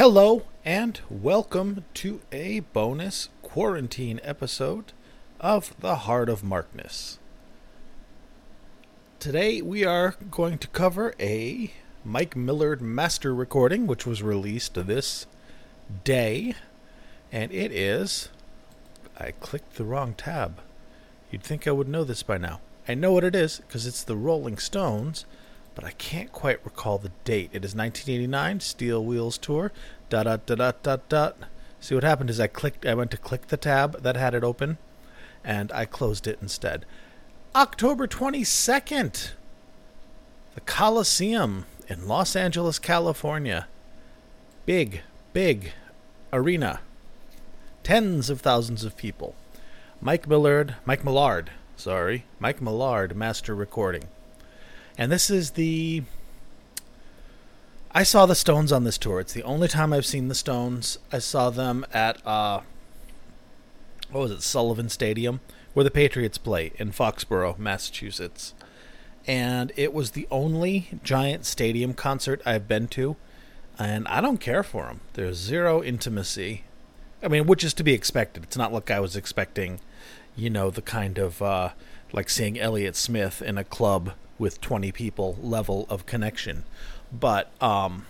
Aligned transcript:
Hello 0.00 0.44
and 0.64 0.98
welcome 1.10 1.84
to 1.92 2.22
a 2.32 2.60
bonus 2.60 3.28
quarantine 3.42 4.18
episode 4.22 4.94
of 5.38 5.78
The 5.78 5.94
Heart 5.96 6.30
of 6.30 6.42
Markness. 6.42 7.18
Today 9.18 9.60
we 9.60 9.84
are 9.84 10.14
going 10.30 10.56
to 10.56 10.68
cover 10.68 11.12
a 11.20 11.74
Mike 12.02 12.34
Millard 12.34 12.80
master 12.80 13.34
recording 13.34 13.86
which 13.86 14.06
was 14.06 14.22
released 14.22 14.72
this 14.72 15.26
day 16.02 16.54
and 17.30 17.52
it 17.52 17.70
is 17.70 18.30
I 19.18 19.32
clicked 19.32 19.74
the 19.74 19.84
wrong 19.84 20.14
tab. 20.14 20.62
You'd 21.30 21.42
think 21.42 21.68
I 21.68 21.72
would 21.72 21.88
know 21.88 22.04
this 22.04 22.22
by 22.22 22.38
now. 22.38 22.62
I 22.88 22.94
know 22.94 23.12
what 23.12 23.24
it 23.24 23.34
is 23.34 23.58
because 23.58 23.86
it's 23.86 24.02
the 24.02 24.16
Rolling 24.16 24.56
Stones 24.56 25.26
but 25.80 25.88
I 25.88 25.92
can't 25.92 26.30
quite 26.30 26.62
recall 26.62 26.98
the 26.98 27.10
date. 27.24 27.48
It 27.54 27.64
is 27.64 27.74
1989 27.74 28.60
Steel 28.60 29.02
Wheels 29.02 29.38
Tour. 29.38 29.72
Dot 30.10 30.24
dot 30.24 30.44
dot 30.44 30.58
dot 30.58 30.82
dot 30.82 31.08
dot. 31.08 31.36
See 31.80 31.94
what 31.94 32.04
happened 32.04 32.28
is 32.28 32.38
I 32.38 32.48
clicked. 32.48 32.84
I 32.84 32.92
went 32.92 33.10
to 33.12 33.16
click 33.16 33.46
the 33.46 33.56
tab 33.56 34.02
that 34.02 34.14
had 34.14 34.34
it 34.34 34.44
open, 34.44 34.76
and 35.42 35.72
I 35.72 35.86
closed 35.86 36.26
it 36.26 36.38
instead. 36.42 36.84
October 37.54 38.06
22nd, 38.06 39.30
the 40.54 40.60
Coliseum 40.60 41.64
in 41.88 42.06
Los 42.06 42.36
Angeles, 42.36 42.78
California. 42.78 43.66
Big, 44.66 45.00
big 45.32 45.72
arena. 46.30 46.80
Tens 47.84 48.28
of 48.28 48.42
thousands 48.42 48.84
of 48.84 48.98
people. 48.98 49.34
Mike 50.02 50.28
Millard, 50.28 50.74
Mike 50.84 51.04
Millard, 51.06 51.52
sorry, 51.74 52.26
Mike 52.38 52.60
Millard, 52.60 53.16
master 53.16 53.54
recording. 53.54 54.08
And 54.98 55.10
this 55.10 55.30
is 55.30 55.52
the. 55.52 56.02
I 57.92 58.02
saw 58.04 58.26
the 58.26 58.34
Stones 58.34 58.70
on 58.70 58.84
this 58.84 58.98
tour. 58.98 59.18
It's 59.18 59.32
the 59.32 59.42
only 59.42 59.66
time 59.66 59.92
I've 59.92 60.06
seen 60.06 60.28
the 60.28 60.34
Stones. 60.34 60.98
I 61.12 61.18
saw 61.18 61.50
them 61.50 61.84
at 61.92 62.24
uh, 62.26 62.60
what 64.10 64.22
was 64.22 64.30
it, 64.30 64.42
Sullivan 64.42 64.88
Stadium, 64.88 65.40
where 65.72 65.84
the 65.84 65.90
Patriots 65.90 66.38
play 66.38 66.72
in 66.76 66.92
Foxborough, 66.92 67.58
Massachusetts. 67.58 68.54
And 69.26 69.72
it 69.76 69.92
was 69.92 70.12
the 70.12 70.26
only 70.30 70.98
giant 71.04 71.44
stadium 71.44 71.94
concert 71.94 72.40
I've 72.46 72.66
been 72.66 72.88
to, 72.88 73.16
and 73.78 74.08
I 74.08 74.20
don't 74.20 74.38
care 74.38 74.62
for 74.62 74.86
them. 74.86 75.00
There's 75.12 75.36
zero 75.36 75.82
intimacy. 75.82 76.64
I 77.22 77.28
mean, 77.28 77.46
which 77.46 77.62
is 77.62 77.74
to 77.74 77.84
be 77.84 77.92
expected. 77.92 78.44
It's 78.44 78.56
not 78.56 78.72
like 78.72 78.90
I 78.90 78.98
was 78.98 79.14
expecting, 79.14 79.80
you 80.36 80.48
know, 80.48 80.70
the 80.70 80.82
kind 80.82 81.18
of 81.18 81.42
uh, 81.42 81.70
like 82.12 82.30
seeing 82.30 82.58
Elliott 82.58 82.96
Smith 82.96 83.42
in 83.42 83.58
a 83.58 83.64
club 83.64 84.12
with 84.40 84.60
20 84.60 84.90
people 84.90 85.36
level 85.40 85.86
of 85.88 86.06
connection. 86.06 86.64
But 87.12 87.50
um, 87.62 88.06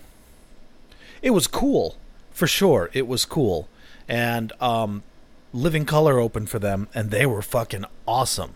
it 1.21 1.31
was 1.31 1.47
cool, 1.47 1.97
for 2.31 2.47
sure. 2.47 2.89
It 2.93 3.07
was 3.07 3.25
cool. 3.25 3.69
And 4.09 4.53
um, 4.61 5.03
Living 5.53 5.85
Colour 5.85 6.19
opened 6.19 6.49
for 6.49 6.59
them, 6.59 6.89
and 6.95 7.11
they 7.11 7.27
were 7.27 7.43
fucking 7.43 7.85
awesome. 8.07 8.55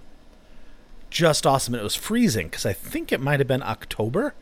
Just 1.10 1.46
awesome. 1.46 1.74
And 1.74 1.80
it 1.80 1.84
was 1.84 1.96
freezing 1.96 2.46
because 2.46 2.64
I 2.64 2.72
think 2.72 3.12
it 3.12 3.20
might 3.20 3.40
have 3.40 3.48
been 3.48 3.62
October. 3.62 4.34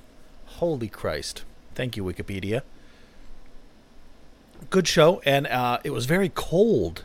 Holy 0.45 0.88
Christ. 0.88 1.43
Thank 1.75 1.95
you, 1.95 2.03
Wikipedia. 2.03 2.63
Good 4.69 4.87
show, 4.87 5.22
and 5.25 5.47
uh, 5.47 5.79
it 5.83 5.89
was 5.91 6.05
very 6.07 6.29
cold 6.29 7.03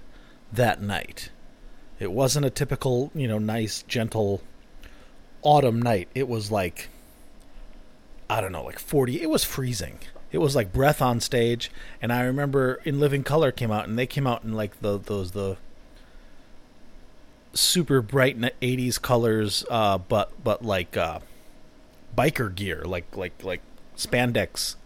that 0.52 0.80
night. 0.80 1.30
It 1.98 2.12
wasn't 2.12 2.46
a 2.46 2.50
typical, 2.50 3.10
you 3.14 3.28
know, 3.28 3.38
nice, 3.38 3.82
gentle 3.82 4.40
autumn 5.42 5.82
night. 5.82 6.08
It 6.14 6.28
was 6.28 6.50
like 6.50 6.88
I 8.30 8.40
don't 8.40 8.52
know, 8.52 8.62
like 8.62 8.78
40. 8.78 9.20
It 9.20 9.28
was 9.28 9.42
freezing. 9.42 9.98
It 10.30 10.38
was 10.38 10.54
like 10.54 10.72
breath 10.72 11.02
on 11.02 11.18
stage, 11.18 11.68
and 12.00 12.12
I 12.12 12.22
remember 12.22 12.80
in 12.84 13.00
Living 13.00 13.24
Colour 13.24 13.50
came 13.50 13.72
out, 13.72 13.88
and 13.88 13.98
they 13.98 14.06
came 14.06 14.24
out 14.24 14.44
in 14.44 14.52
like 14.52 14.80
the 14.80 14.98
those 14.98 15.32
the 15.32 15.56
super 17.52 18.00
bright 18.00 18.38
80s 18.38 19.02
colors, 19.02 19.64
uh, 19.68 19.98
but 19.98 20.30
but 20.44 20.64
like 20.64 20.96
uh, 20.96 21.18
biker 22.16 22.54
gear, 22.54 22.82
like 22.84 23.16
like 23.16 23.42
like 23.42 23.62
spandex, 23.96 24.76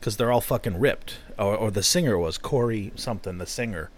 because 0.00 0.16
they're 0.16 0.32
all 0.32 0.40
fucking 0.40 0.80
ripped. 0.80 1.18
Or, 1.38 1.54
or 1.56 1.70
the 1.70 1.84
singer 1.84 2.18
was 2.18 2.38
Corey 2.38 2.90
something. 2.96 3.38
The 3.38 3.46
singer 3.46 3.90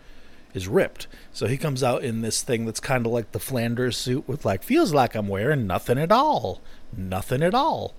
is 0.52 0.68
ripped, 0.68 1.06
so 1.32 1.46
he 1.46 1.56
comes 1.56 1.82
out 1.82 2.04
in 2.04 2.20
this 2.20 2.42
thing 2.42 2.66
that's 2.66 2.78
kind 2.78 3.06
of 3.06 3.12
like 3.12 3.32
the 3.32 3.40
Flanders 3.40 3.96
suit 3.96 4.28
with 4.28 4.44
like 4.44 4.62
feels 4.62 4.92
like 4.92 5.14
I'm 5.14 5.28
wearing 5.28 5.66
nothing 5.66 5.96
at 5.96 6.12
all, 6.12 6.60
nothing 6.94 7.42
at 7.42 7.54
all 7.54 7.94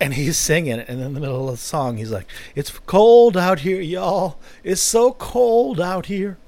and 0.00 0.14
he's 0.14 0.36
singing 0.36 0.80
and 0.80 1.00
in 1.00 1.14
the 1.14 1.20
middle 1.20 1.48
of 1.48 1.54
the 1.54 1.58
song 1.58 1.96
he's 1.96 2.10
like 2.10 2.26
it's 2.54 2.70
cold 2.70 3.36
out 3.36 3.60
here 3.60 3.80
y'all. 3.80 4.38
It's 4.62 4.80
so 4.80 5.12
cold 5.12 5.80
out 5.80 6.06
here. 6.06 6.38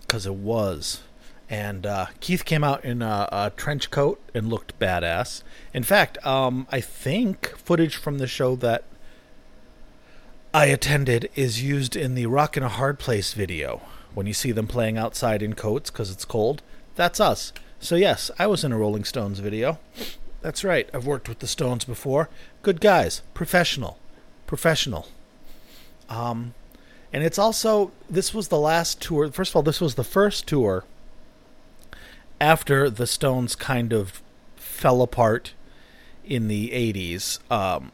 Because 0.00 0.26
it 0.26 0.34
was. 0.34 1.02
And 1.48 1.86
uh, 1.86 2.06
keith 2.20 2.44
came 2.44 2.62
out 2.62 2.84
in 2.84 3.02
a, 3.02 3.28
a, 3.32 3.52
trench 3.56 3.90
coat 3.90 4.20
and 4.34 4.48
looked 4.48 4.78
badass. 4.78 5.42
In 5.72 5.82
fact 5.82 6.24
um, 6.26 6.66
i 6.70 6.80
think 6.80 7.48
footage 7.56 7.96
from 7.96 8.18
the 8.18 8.26
show 8.26 8.56
that 8.56 8.84
i 10.52 10.66
attended 10.66 11.30
is 11.34 11.62
used 11.62 11.96
in 11.96 12.14
the 12.14 12.26
Rock 12.26 12.56
and 12.56 12.66
a 12.66 12.70
Hard 12.70 12.98
Place 12.98 13.32
video. 13.32 13.80
When 14.14 14.26
you 14.26 14.32
see 14.32 14.52
them 14.52 14.66
playing 14.66 14.96
outside 14.96 15.42
in 15.42 15.54
coats 15.54 15.90
because 15.90 16.10
it's 16.10 16.24
cold 16.24 16.62
that's 16.94 17.20
us. 17.20 17.52
So 17.80 17.96
yes 17.96 18.30
i 18.38 18.46
was 18.46 18.64
in 18.64 18.72
a 18.72 18.78
rolling 18.78 19.04
stones 19.04 19.38
video 19.38 19.78
that's 20.46 20.62
right. 20.62 20.88
I've 20.94 21.08
worked 21.08 21.28
with 21.28 21.40
the 21.40 21.48
Stones 21.48 21.84
before. 21.84 22.28
Good 22.62 22.80
guys, 22.80 23.20
professional, 23.34 23.98
professional. 24.46 25.08
Um, 26.08 26.54
and 27.12 27.24
it's 27.24 27.36
also 27.36 27.90
this 28.08 28.32
was 28.32 28.46
the 28.46 28.58
last 28.60 29.02
tour. 29.02 29.28
First 29.32 29.50
of 29.50 29.56
all, 29.56 29.62
this 29.62 29.80
was 29.80 29.96
the 29.96 30.04
first 30.04 30.46
tour 30.46 30.84
after 32.40 32.88
the 32.88 33.08
Stones 33.08 33.56
kind 33.56 33.92
of 33.92 34.22
fell 34.54 35.02
apart 35.02 35.52
in 36.24 36.46
the 36.46 36.70
'80s. 36.70 37.40
Um, 37.50 37.90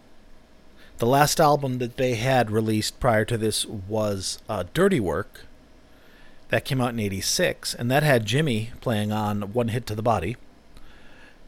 the 0.99 1.07
last 1.07 1.41
album 1.41 1.79
that 1.79 1.97
they 1.97 2.17
had 2.17 2.51
released 2.51 3.01
prior 3.01 3.25
to 3.25 3.39
this 3.39 3.65
was 3.65 4.41
uh, 4.47 4.65
"Dirty 4.75 5.01
Work." 5.01 5.47
That 6.51 6.67
came 6.67 6.83
out 6.83 6.91
in 6.91 7.01
'86, 7.01 7.73
and 7.73 7.91
that 7.91 8.03
had 8.03 8.27
Jimmy 8.27 8.73
playing 8.83 9.11
on 9.11 9.55
"One 9.55 9.69
Hit 9.69 9.87
to 9.87 9.95
the 9.95 10.03
Body." 10.03 10.37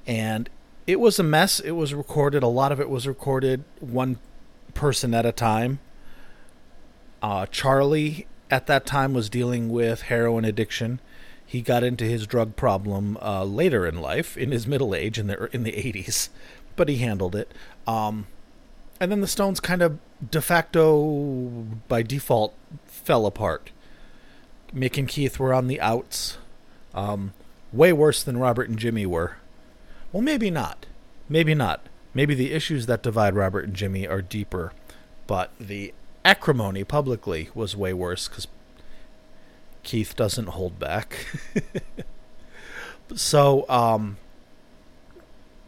And 0.07 0.49
it 0.87 1.01
was 1.01 1.19
a 1.19 1.23
mess. 1.23 1.61
It 1.61 1.73
was 1.73 1.95
recorded. 1.95 2.43
A 2.43 2.49
lot 2.49 2.73
of 2.73 2.81
it 2.81 2.89
was 2.91 3.07
recorded 3.07 3.65
one 3.81 4.19
person 4.75 5.15
at 5.15 5.25
a 5.25 5.33
time. 5.33 5.79
Uh, 7.23 7.47
Charlie 7.47 8.27
at 8.51 8.67
that 8.67 8.85
time 8.85 9.15
was 9.15 9.31
dealing 9.31 9.71
with 9.71 10.03
heroin 10.03 10.45
addiction. 10.45 11.01
He 11.47 11.63
got 11.63 11.85
into 11.85 12.05
his 12.05 12.27
drug 12.27 12.57
problem 12.57 13.17
uh, 13.23 13.45
later 13.45 13.87
in 13.87 14.01
life, 14.01 14.37
in 14.37 14.51
his 14.51 14.67
middle 14.67 14.95
age, 14.95 15.19
in 15.19 15.27
the 15.27 15.49
in 15.55 15.63
the 15.63 15.77
eighties, 15.77 16.31
but 16.77 16.89
he 16.89 16.97
handled 16.97 17.35
it. 17.35 17.53
Um, 17.87 18.27
and 19.01 19.11
then 19.11 19.21
the 19.21 19.27
Stones 19.27 19.61
kind 19.61 19.83
of 19.83 19.99
de 20.31 20.41
facto, 20.41 21.67
by 21.89 22.03
default, 22.03 22.55
fell 22.87 23.27
apart. 23.27 23.71
Mick 24.75 24.99
and 24.99 25.09
Keith 25.09 25.39
were 25.39 25.55
on 25.55 25.69
the 25.69 25.81
outs, 25.81 26.39
um, 26.95 27.33
way 27.73 27.93
worse 27.93 28.23
than 28.23 28.39
Robert 28.39 28.69
and 28.69 28.79
Jimmy 28.79 29.07
were. 29.07 29.37
Well, 30.15 30.23
maybe 30.23 30.49
not. 30.49 30.87
Maybe 31.29 31.57
not. 31.57 31.89
Maybe 32.15 32.37
the 32.37 32.53
issues 32.53 32.87
that 32.87 33.03
divide 33.03 33.35
Robert 33.35 33.65
and 33.65 33.75
Jimmy 33.75 34.07
are 34.07 34.23
deeper, 34.23 34.73
but 35.27 35.51
the 35.59 35.93
acrimony 36.25 36.85
publicly 36.85 37.51
was 37.53 37.77
way 37.77 37.93
worse 37.93 38.29
because 38.29 38.47
Keith 39.83 40.15
doesn't 40.15 40.51
hold 40.51 40.79
back. 40.79 41.27
so, 43.17 43.69
um, 43.69 44.19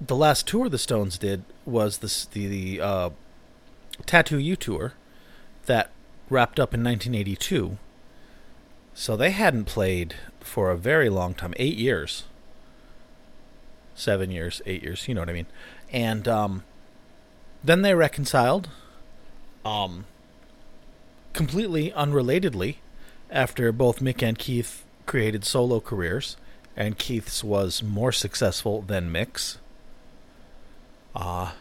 the 0.01 0.15
last 0.15 0.47
tour 0.47 0.69
the 0.69 0.79
Stones 0.79 1.19
did 1.19 1.43
was 1.65 1.99
the 1.99 2.27
the 2.33 2.81
uh, 2.81 3.11
Tattoo 4.07 4.39
You 4.39 4.55
tour 4.55 4.93
that 5.65 5.91
wrapped 6.31 6.61
up 6.61 6.73
in 6.73 6.85
1982. 6.85 7.79
So 8.95 9.17
they 9.17 9.33
hadn't 9.33 9.65
played 9.65 10.15
for 10.39 10.71
a 10.71 10.77
very 10.77 11.11
long 11.11 11.35
time, 11.35 11.53
eight 11.57 11.79
years 11.79 12.23
seven 13.97 14.31
years, 14.31 14.63
eight 14.67 14.83
years, 14.83 15.09
you 15.09 15.15
know 15.15 15.23
what 15.23 15.31
I 15.31 15.35
mean. 15.35 15.47
And 15.93 16.29
um, 16.29 16.65
then 17.63 17.83
they 17.83 17.95
reconciled. 17.95 18.69
Um, 19.65 20.05
completely 21.33 21.91
unrelatedly, 21.91 22.77
after 23.31 23.73
both 23.73 24.01
Mick 24.01 24.23
and 24.23 24.39
Keith 24.39 24.85
created 25.07 25.45
solo 25.45 25.81
careers, 25.81 26.37
and 26.77 26.99
Keith's 26.99 27.43
was 27.43 27.83
more 27.83 28.13
successful 28.13 28.83
than 28.83 29.11
Mick's. 29.11 29.59
Uh, 31.15 31.53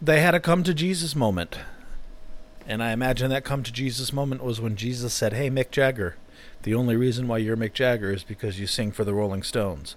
they 0.00 0.20
had 0.20 0.34
a 0.34 0.40
come 0.40 0.62
to 0.62 0.72
Jesus 0.72 1.16
moment. 1.16 1.58
And 2.68 2.82
I 2.82 2.92
imagine 2.92 3.30
that 3.30 3.44
come 3.44 3.62
to 3.62 3.72
Jesus 3.72 4.12
moment 4.12 4.42
was 4.42 4.60
when 4.60 4.76
Jesus 4.76 5.14
said, 5.14 5.32
Hey, 5.32 5.50
Mick 5.50 5.70
Jagger, 5.70 6.16
the 6.62 6.74
only 6.74 6.96
reason 6.96 7.28
why 7.28 7.38
you're 7.38 7.56
Mick 7.56 7.72
Jagger 7.72 8.12
is 8.12 8.24
because 8.24 8.58
you 8.58 8.66
sing 8.66 8.92
for 8.92 9.04
the 9.04 9.14
Rolling 9.14 9.42
Stones. 9.42 9.94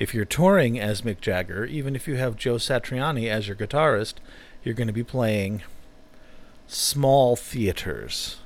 If 0.00 0.14
you're 0.14 0.24
touring 0.24 0.80
as 0.80 1.02
Mick 1.02 1.20
Jagger, 1.20 1.66
even 1.66 1.94
if 1.94 2.08
you 2.08 2.16
have 2.16 2.34
Joe 2.34 2.54
Satriani 2.54 3.28
as 3.28 3.46
your 3.46 3.54
guitarist, 3.56 4.14
you're 4.64 4.74
going 4.74 4.86
to 4.86 4.94
be 4.94 5.04
playing 5.04 5.62
small 6.66 7.36
theaters. 7.36 8.38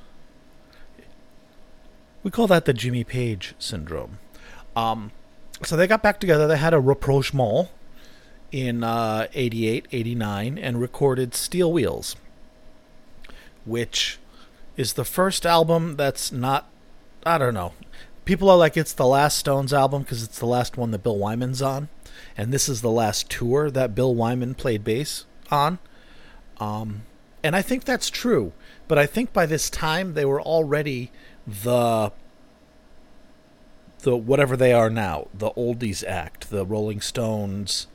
We 2.23 2.29
call 2.29 2.47
that 2.47 2.65
the 2.65 2.73
Jimmy 2.73 3.05
Page 3.05 3.55
syndrome. 3.57 4.19
Um, 4.75 5.13
so 5.63 5.77
they 5.77 5.87
got 5.87 6.03
back 6.03 6.19
together. 6.19 6.45
They 6.45 6.57
had 6.57 6.73
a 6.73 6.79
rapprochement 6.81 7.69
in 8.51 8.83
uh, 8.83 9.27
88, 9.33 9.87
89, 9.93 10.57
and 10.57 10.81
recorded 10.81 11.33
Steel 11.33 11.71
Wheels, 11.71 12.17
which 13.63 14.19
is 14.75 14.93
the 14.93 15.05
first 15.05 15.45
album 15.45 15.95
that's 15.95 16.33
not, 16.33 16.67
I 17.25 17.37
don't 17.37 17.53
know. 17.53 17.71
People 18.25 18.49
are 18.49 18.57
like, 18.57 18.75
it's 18.75 18.93
the 18.93 19.05
last 19.05 19.37
Stones 19.37 19.71
album 19.71 20.01
because 20.01 20.23
it's 20.23 20.39
the 20.39 20.47
last 20.47 20.77
one 20.77 20.91
that 20.91 21.03
Bill 21.03 21.17
Wyman's 21.17 21.61
on. 21.61 21.89
And 22.35 22.51
this 22.51 22.67
is 22.67 22.81
the 22.81 22.91
last 22.91 23.29
tour 23.29 23.69
that 23.71 23.95
Bill 23.95 24.13
Wyman 24.13 24.55
played 24.55 24.83
bass 24.83 25.25
on. 25.51 25.79
Um, 26.59 27.03
and 27.43 27.55
I 27.55 27.61
think 27.61 27.83
that's 27.83 28.09
true. 28.09 28.53
But 28.87 28.97
I 28.97 29.05
think 29.05 29.31
by 29.31 29.45
this 29.45 29.69
time 29.69 30.13
they 30.13 30.25
were 30.25 30.41
already 30.41 31.11
the 31.45 32.11
the 33.99 34.15
whatever 34.15 34.55
they 34.55 34.71
are 34.71 34.89
now, 34.89 35.27
the 35.33 35.51
oldies 35.51 36.03
act, 36.03 36.49
the 36.49 36.65
Rolling 36.65 37.01
Stones. 37.01 37.87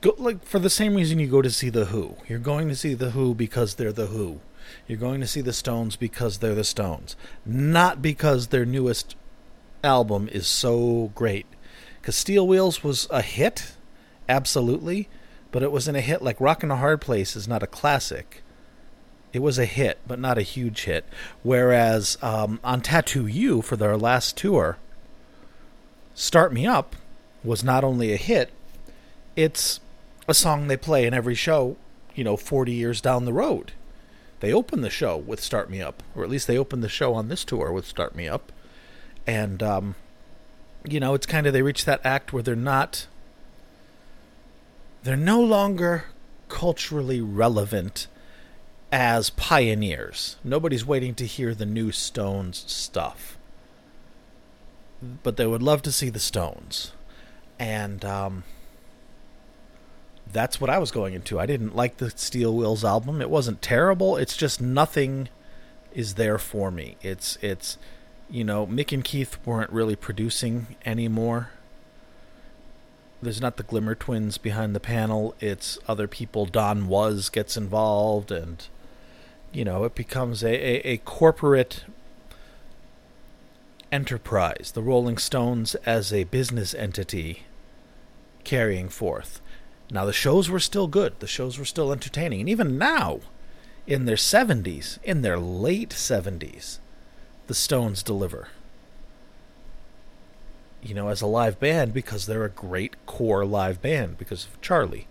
Go, 0.00 0.14
like 0.18 0.44
for 0.44 0.58
the 0.58 0.70
same 0.70 0.94
reason 0.94 1.18
you 1.18 1.26
go 1.26 1.42
to 1.42 1.50
see 1.50 1.70
the 1.70 1.86
Who. 1.86 2.16
You're 2.28 2.38
going 2.38 2.68
to 2.68 2.76
see 2.76 2.94
the 2.94 3.10
Who 3.10 3.34
because 3.34 3.74
they're 3.74 3.92
the 3.92 4.06
Who. 4.06 4.40
You're 4.86 4.98
going 4.98 5.20
to 5.20 5.26
see 5.26 5.40
the 5.40 5.52
Stones 5.52 5.96
because 5.96 6.38
they're 6.38 6.54
the 6.54 6.64
Stones, 6.64 7.16
not 7.44 8.00
because 8.00 8.48
their 8.48 8.64
newest 8.64 9.16
album 9.84 10.28
is 10.32 10.46
so 10.46 11.12
great. 11.14 11.46
Because 12.00 12.16
Steel 12.16 12.46
Wheels 12.46 12.82
was 12.82 13.06
a 13.10 13.22
hit, 13.22 13.72
absolutely, 14.28 15.08
but 15.52 15.62
it 15.62 15.72
wasn't 15.72 15.96
a 15.96 16.00
hit 16.00 16.22
like 16.22 16.40
Rock 16.40 16.62
and 16.62 16.72
a 16.72 16.76
Hard 16.76 17.00
Place 17.00 17.36
is 17.36 17.46
not 17.46 17.62
a 17.62 17.68
classic. 17.68 18.42
It 19.32 19.42
was 19.42 19.58
a 19.58 19.64
hit, 19.64 19.98
but 20.06 20.18
not 20.18 20.38
a 20.38 20.42
huge 20.42 20.84
hit. 20.84 21.04
Whereas 21.42 22.18
um, 22.22 22.60
on 22.62 22.80
Tattoo 22.80 23.26
You 23.26 23.62
for 23.62 23.76
their 23.76 23.96
last 23.96 24.36
tour, 24.36 24.78
Start 26.14 26.52
Me 26.52 26.66
Up 26.66 26.96
was 27.42 27.64
not 27.64 27.84
only 27.84 28.12
a 28.12 28.16
hit, 28.16 28.50
it's 29.36 29.80
a 30.28 30.34
song 30.34 30.68
they 30.68 30.76
play 30.76 31.06
in 31.06 31.14
every 31.14 31.34
show, 31.34 31.76
you 32.14 32.24
know, 32.24 32.36
40 32.36 32.72
years 32.72 33.00
down 33.00 33.24
the 33.24 33.32
road. 33.32 33.72
They 34.40 34.52
open 34.52 34.80
the 34.80 34.90
show 34.90 35.16
with 35.16 35.40
Start 35.40 35.70
Me 35.70 35.80
Up, 35.80 36.02
or 36.14 36.22
at 36.22 36.30
least 36.30 36.46
they 36.46 36.58
open 36.58 36.80
the 36.80 36.88
show 36.88 37.14
on 37.14 37.28
this 37.28 37.44
tour 37.44 37.72
with 37.72 37.86
Start 37.86 38.14
Me 38.14 38.28
Up. 38.28 38.52
And, 39.26 39.62
um, 39.62 39.94
you 40.86 41.00
know, 41.00 41.14
it's 41.14 41.26
kind 41.26 41.46
of, 41.46 41.52
they 41.52 41.62
reach 41.62 41.84
that 41.84 42.00
act 42.04 42.32
where 42.32 42.42
they're 42.42 42.54
not, 42.56 43.06
they're 45.02 45.16
no 45.16 45.40
longer 45.40 46.04
culturally 46.48 47.20
relevant 47.20 48.06
as 48.92 49.30
pioneers. 49.30 50.36
Nobody's 50.44 50.86
waiting 50.86 51.14
to 51.16 51.26
hear 51.26 51.54
the 51.54 51.66
new 51.66 51.90
Stones 51.90 52.64
stuff. 52.66 53.36
But 55.22 55.36
they 55.36 55.46
would 55.46 55.62
love 55.62 55.82
to 55.82 55.92
see 55.92 56.10
the 56.10 56.20
Stones. 56.20 56.92
And 57.58 58.04
um, 58.04 58.44
that's 60.30 60.60
what 60.60 60.70
I 60.70 60.78
was 60.78 60.90
going 60.90 61.14
into. 61.14 61.40
I 61.40 61.46
didn't 61.46 61.76
like 61.76 61.96
the 61.96 62.10
Steel 62.10 62.54
Wheels 62.54 62.84
album. 62.84 63.20
It 63.20 63.30
wasn't 63.30 63.62
terrible. 63.62 64.16
It's 64.16 64.36
just 64.36 64.60
nothing 64.60 65.28
is 65.92 66.14
there 66.14 66.38
for 66.38 66.70
me. 66.70 66.96
It's 67.02 67.38
it's 67.40 67.78
you 68.30 68.44
know, 68.44 68.66
Mick 68.66 68.92
and 68.92 69.04
Keith 69.04 69.38
weren't 69.44 69.70
really 69.70 69.96
producing 69.96 70.76
anymore. 70.84 71.50
There's 73.22 73.40
not 73.40 73.56
the 73.56 73.62
Glimmer 73.62 73.94
twins 73.94 74.38
behind 74.38 74.74
the 74.74 74.80
panel. 74.80 75.34
It's 75.40 75.78
other 75.88 76.06
people. 76.06 76.46
Don 76.46 76.88
Was 76.88 77.30
gets 77.30 77.56
involved 77.56 78.30
and 78.30 78.66
you 79.54 79.64
know, 79.64 79.84
it 79.84 79.94
becomes 79.94 80.42
a, 80.42 80.48
a, 80.48 80.94
a 80.94 80.96
corporate 80.98 81.84
enterprise, 83.92 84.72
the 84.74 84.82
Rolling 84.82 85.16
Stones 85.16 85.76
as 85.86 86.12
a 86.12 86.24
business 86.24 86.74
entity 86.74 87.44
carrying 88.42 88.88
forth. 88.88 89.40
Now, 89.90 90.04
the 90.04 90.12
shows 90.12 90.50
were 90.50 90.58
still 90.58 90.88
good, 90.88 91.20
the 91.20 91.28
shows 91.28 91.58
were 91.58 91.64
still 91.64 91.92
entertaining, 91.92 92.40
and 92.40 92.48
even 92.48 92.76
now, 92.76 93.20
in 93.86 94.06
their 94.06 94.16
70s, 94.16 94.98
in 95.04 95.22
their 95.22 95.38
late 95.38 95.90
70s, 95.90 96.78
the 97.46 97.54
Stones 97.54 98.02
deliver. 98.02 98.48
You 100.82 100.94
know, 100.94 101.08
as 101.08 101.22
a 101.22 101.26
live 101.26 101.58
band, 101.58 101.94
because 101.94 102.26
they're 102.26 102.44
a 102.44 102.50
great 102.50 102.94
core 103.06 103.44
live 103.44 103.80
band 103.80 104.18
because 104.18 104.44
of 104.44 104.60
Charlie. 104.60 105.06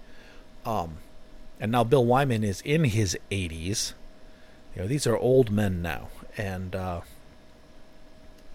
Um, 0.65 0.97
and 1.59 1.71
now 1.71 1.83
Bill 1.83 2.05
Wyman 2.05 2.43
is 2.43 2.61
in 2.61 2.85
his 2.85 3.17
80s 3.31 3.93
you 4.75 4.81
know, 4.81 4.87
these 4.87 5.05
are 5.05 5.17
old 5.17 5.51
men 5.51 5.81
now, 5.81 6.09
and 6.35 6.75
uh, 6.75 7.01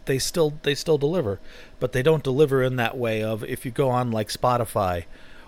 they 0.07 0.19
still 0.19 0.55
they 0.63 0.75
still 0.75 0.99
deliver, 0.99 1.39
but 1.79 1.93
they 1.93 2.03
don't 2.03 2.25
deliver 2.25 2.63
in 2.63 2.77
that 2.77 2.97
way 2.97 3.23
of 3.23 3.45
if 3.45 3.65
you 3.65 3.71
go 3.71 3.89
on 3.91 4.11
like 4.11 4.29
Spotify 4.29 5.05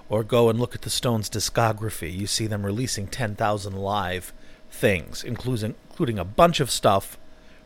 or 0.09 0.23
go 0.23 0.49
and 0.49 0.61
look 0.61 0.75
at 0.75 0.83
the 0.83 0.91
Stones 0.91 1.29
discography, 1.29 2.13
you 2.13 2.27
see 2.27 2.47
them 2.47 2.67
releasing 2.67 3.07
10,000 3.07 3.77
live 3.77 4.33
things, 4.71 5.25
including 5.25 5.75
including 5.91 6.19
a 6.19 6.25
bunch 6.25 6.61
of 6.61 6.71
stuff 6.71 7.19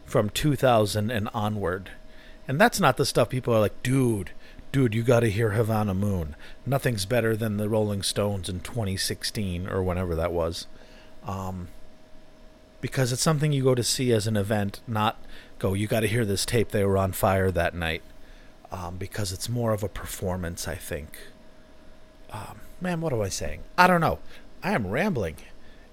from 0.04 0.30
2000 0.30 1.10
and 1.10 1.28
onward. 1.34 1.90
And 2.46 2.60
that's 2.60 2.80
not 2.80 2.96
the 2.96 3.06
stuff 3.06 3.30
people 3.30 3.54
are 3.54 3.60
like, 3.60 3.82
dude, 3.82 4.30
dude, 4.72 4.94
you 4.94 5.02
got 5.02 5.20
to 5.20 5.30
hear 5.30 5.50
Havana 5.50 5.94
Moon. 5.94 6.36
Nothing's 6.66 7.06
better 7.06 7.36
than 7.36 7.56
the 7.56 7.68
Rolling 7.68 8.02
Stones 8.02 8.48
in 8.48 8.60
2016 8.60 9.68
or 9.68 9.82
whenever 9.82 10.14
that 10.14 10.32
was. 10.32 10.66
Um, 11.26 11.68
because 12.80 13.12
it's 13.12 13.22
something 13.22 13.52
you 13.52 13.62
go 13.62 13.74
to 13.74 13.82
see 13.82 14.12
as 14.12 14.26
an 14.26 14.36
event, 14.36 14.80
not 14.86 15.16
go, 15.58 15.72
you 15.72 15.86
got 15.86 16.00
to 16.00 16.06
hear 16.06 16.24
this 16.24 16.44
tape, 16.44 16.70
they 16.70 16.84
were 16.84 16.98
on 16.98 17.12
fire 17.12 17.50
that 17.50 17.74
night. 17.74 18.02
Um, 18.70 18.96
because 18.96 19.32
it's 19.32 19.48
more 19.48 19.72
of 19.72 19.82
a 19.82 19.88
performance, 19.88 20.66
I 20.66 20.74
think. 20.74 21.16
Um, 22.30 22.60
man, 22.80 23.00
what 23.00 23.12
am 23.12 23.20
I 23.20 23.28
saying? 23.28 23.60
I 23.78 23.86
don't 23.86 24.00
know. 24.00 24.18
I 24.62 24.72
am 24.72 24.88
rambling. 24.88 25.36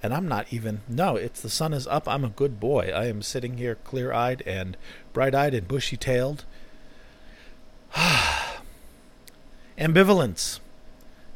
And 0.03 0.13
I'm 0.13 0.27
not 0.27 0.47
even. 0.51 0.81
No, 0.87 1.15
it's 1.15 1.41
the 1.41 1.49
sun 1.49 1.73
is 1.73 1.85
up. 1.87 2.07
I'm 2.07 2.23
a 2.23 2.29
good 2.29 2.59
boy. 2.59 2.91
I 2.93 3.05
am 3.05 3.21
sitting 3.21 3.57
here 3.57 3.75
clear 3.75 4.11
eyed 4.11 4.41
and 4.45 4.75
bright 5.13 5.35
eyed 5.35 5.53
and 5.53 5.67
bushy 5.67 5.97
tailed. 5.97 6.45
Ambivalence 9.77 10.59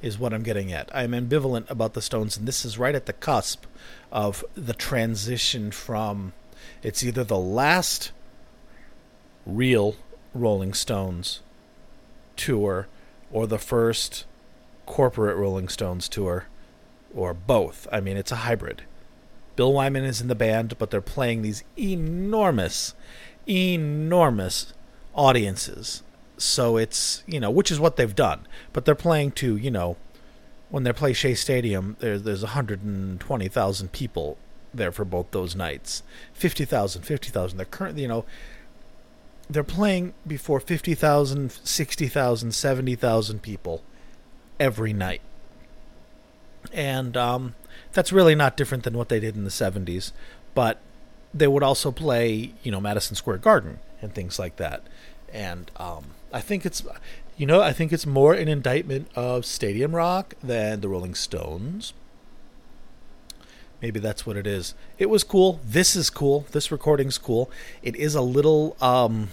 is 0.02 0.18
what 0.20 0.34
I'm 0.34 0.44
getting 0.44 0.72
at. 0.72 0.90
I'm 0.94 1.12
ambivalent 1.12 1.70
about 1.70 1.94
the 1.94 2.02
Stones, 2.02 2.38
and 2.38 2.48
this 2.48 2.64
is 2.66 2.78
right 2.78 2.96
at 2.96 3.06
the 3.06 3.14
cusp 3.14 3.66
of 4.12 4.44
the 4.54 4.74
transition 4.74 5.72
from 5.72 6.34
it's 6.84 7.04
either 7.04 7.24
the 7.24 7.40
last 7.40 8.12
real 9.46 9.96
Rolling 10.34 10.74
Stones 10.74 11.42
tour 12.36 12.88
or 13.32 13.48
the 13.48 13.58
first 13.58 14.26
corporate 14.86 15.38
Rolling 15.38 15.68
Stones 15.68 16.08
tour 16.08 16.46
or 17.16 17.34
both. 17.34 17.88
I 17.92 18.02
mean, 18.02 18.18
it's 18.18 18.32
a 18.32 18.38
hybrid. 18.38 18.84
Bill 19.56 19.74
Wyman 19.74 20.04
is 20.04 20.22
in 20.22 20.28
the 20.28 20.36
band, 20.36 20.78
but 20.78 20.92
they're 20.92 21.02
playing 21.02 21.42
these 21.42 21.64
enormous, 21.78 22.94
enormous 23.48 24.74
audiences. 25.14 26.04
So 26.38 26.76
it's, 26.76 27.24
you 27.26 27.40
know, 27.40 27.50
which 27.50 27.72
is 27.72 27.80
what 27.80 27.96
they've 27.96 28.16
done. 28.16 28.46
But 28.74 28.84
they're 28.84 28.96
playing 28.96 29.32
to, 29.34 29.56
you 29.56 29.72
know, 29.72 29.96
when 30.70 30.84
they 30.84 30.92
play 30.92 31.14
Shea 31.14 31.36
Stadium, 31.36 31.96
there, 32.00 32.18
there's 32.18 32.44
120,000 32.44 33.92
people 33.94 34.38
there 34.74 34.92
for 34.92 35.06
both 35.06 35.32
those 35.32 35.56
nights. 35.56 36.04
50,000, 36.34 37.04
50,000. 37.04 37.58
They're 37.58 37.66
currently, 37.66 38.02
you 38.02 38.10
know, 38.10 38.26
they're 39.50 39.64
playing 39.64 40.14
before 40.28 40.60
50,000, 40.60 41.52
60,000, 41.64 42.52
70,000 42.52 43.42
people 43.42 43.84
every 44.60 44.92
night. 44.92 45.22
And 46.74 47.16
um, 47.18 47.56
that's 47.94 48.12
really 48.12 48.36
not 48.36 48.58
different 48.58 48.84
than 48.84 48.98
what 48.98 49.10
they 49.10 49.20
did 49.20 49.36
in 49.36 49.44
the 49.44 49.50
70s. 49.50 50.12
But 50.54 50.80
they 51.34 51.48
would 51.48 51.64
also 51.64 51.92
play, 51.92 52.54
you 52.64 52.72
know, 52.72 52.80
Madison 52.80 53.16
Square 53.16 53.40
Garden 53.40 53.80
and 54.02 54.14
things 54.14 54.40
like 54.40 54.56
that. 54.58 54.84
And 55.34 55.70
um, 55.78 56.06
I 56.32 56.42
think 56.42 56.66
it's 56.66 56.84
you 57.38 57.46
know, 57.46 57.62
I 57.62 57.74
think 57.74 57.92
it's 57.92 58.06
more 58.06 58.34
an 58.34 58.48
indictment 58.48 59.10
of 59.16 59.46
Stadium 59.46 59.94
Rock 59.94 60.36
than 60.42 60.80
the 60.80 60.88
Rolling 60.88 61.16
Stones. 61.16 61.94
Maybe 63.82 64.00
that's 64.00 64.26
what 64.26 64.38
it 64.38 64.48
is. 64.48 64.74
It 64.98 65.10
was 65.10 65.26
cool. 65.26 65.60
This 65.64 65.96
is 65.98 66.10
cool. 66.10 66.46
This 66.52 66.72
recording's 66.72 67.18
cool. 67.18 67.52
It 67.84 67.96
is 67.98 68.16
a 68.16 68.22
little 68.22 68.78
um 68.82 69.30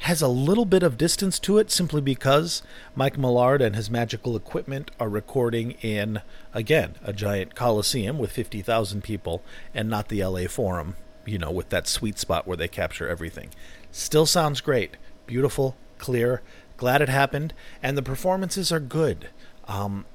has 0.00 0.22
a 0.22 0.28
little 0.28 0.64
bit 0.64 0.82
of 0.82 0.96
distance 0.96 1.38
to 1.38 1.58
it 1.58 1.70
simply 1.70 2.00
because 2.00 2.62
Mike 2.94 3.18
Millard 3.18 3.60
and 3.60 3.76
his 3.76 3.90
magical 3.90 4.34
equipment 4.34 4.90
are 4.98 5.10
recording 5.10 5.72
in 5.82 6.22
again 6.54 6.94
a 7.04 7.12
giant 7.12 7.54
coliseum 7.54 8.18
with 8.18 8.32
50,000 8.32 9.04
people 9.04 9.42
and 9.74 9.90
not 9.90 10.08
the 10.08 10.24
LA 10.24 10.46
Forum, 10.48 10.96
you 11.26 11.38
know, 11.38 11.50
with 11.50 11.68
that 11.68 11.86
sweet 11.86 12.18
spot 12.18 12.46
where 12.46 12.56
they 12.56 12.66
capture 12.66 13.08
everything. 13.08 13.50
Still 13.92 14.24
sounds 14.24 14.62
great. 14.62 14.96
Beautiful, 15.26 15.76
clear. 15.98 16.40
Glad 16.78 17.02
it 17.02 17.10
happened 17.10 17.52
and 17.82 17.96
the 17.96 18.02
performances 18.02 18.72
are 18.72 18.80
good. 18.80 19.28
Um 19.68 20.06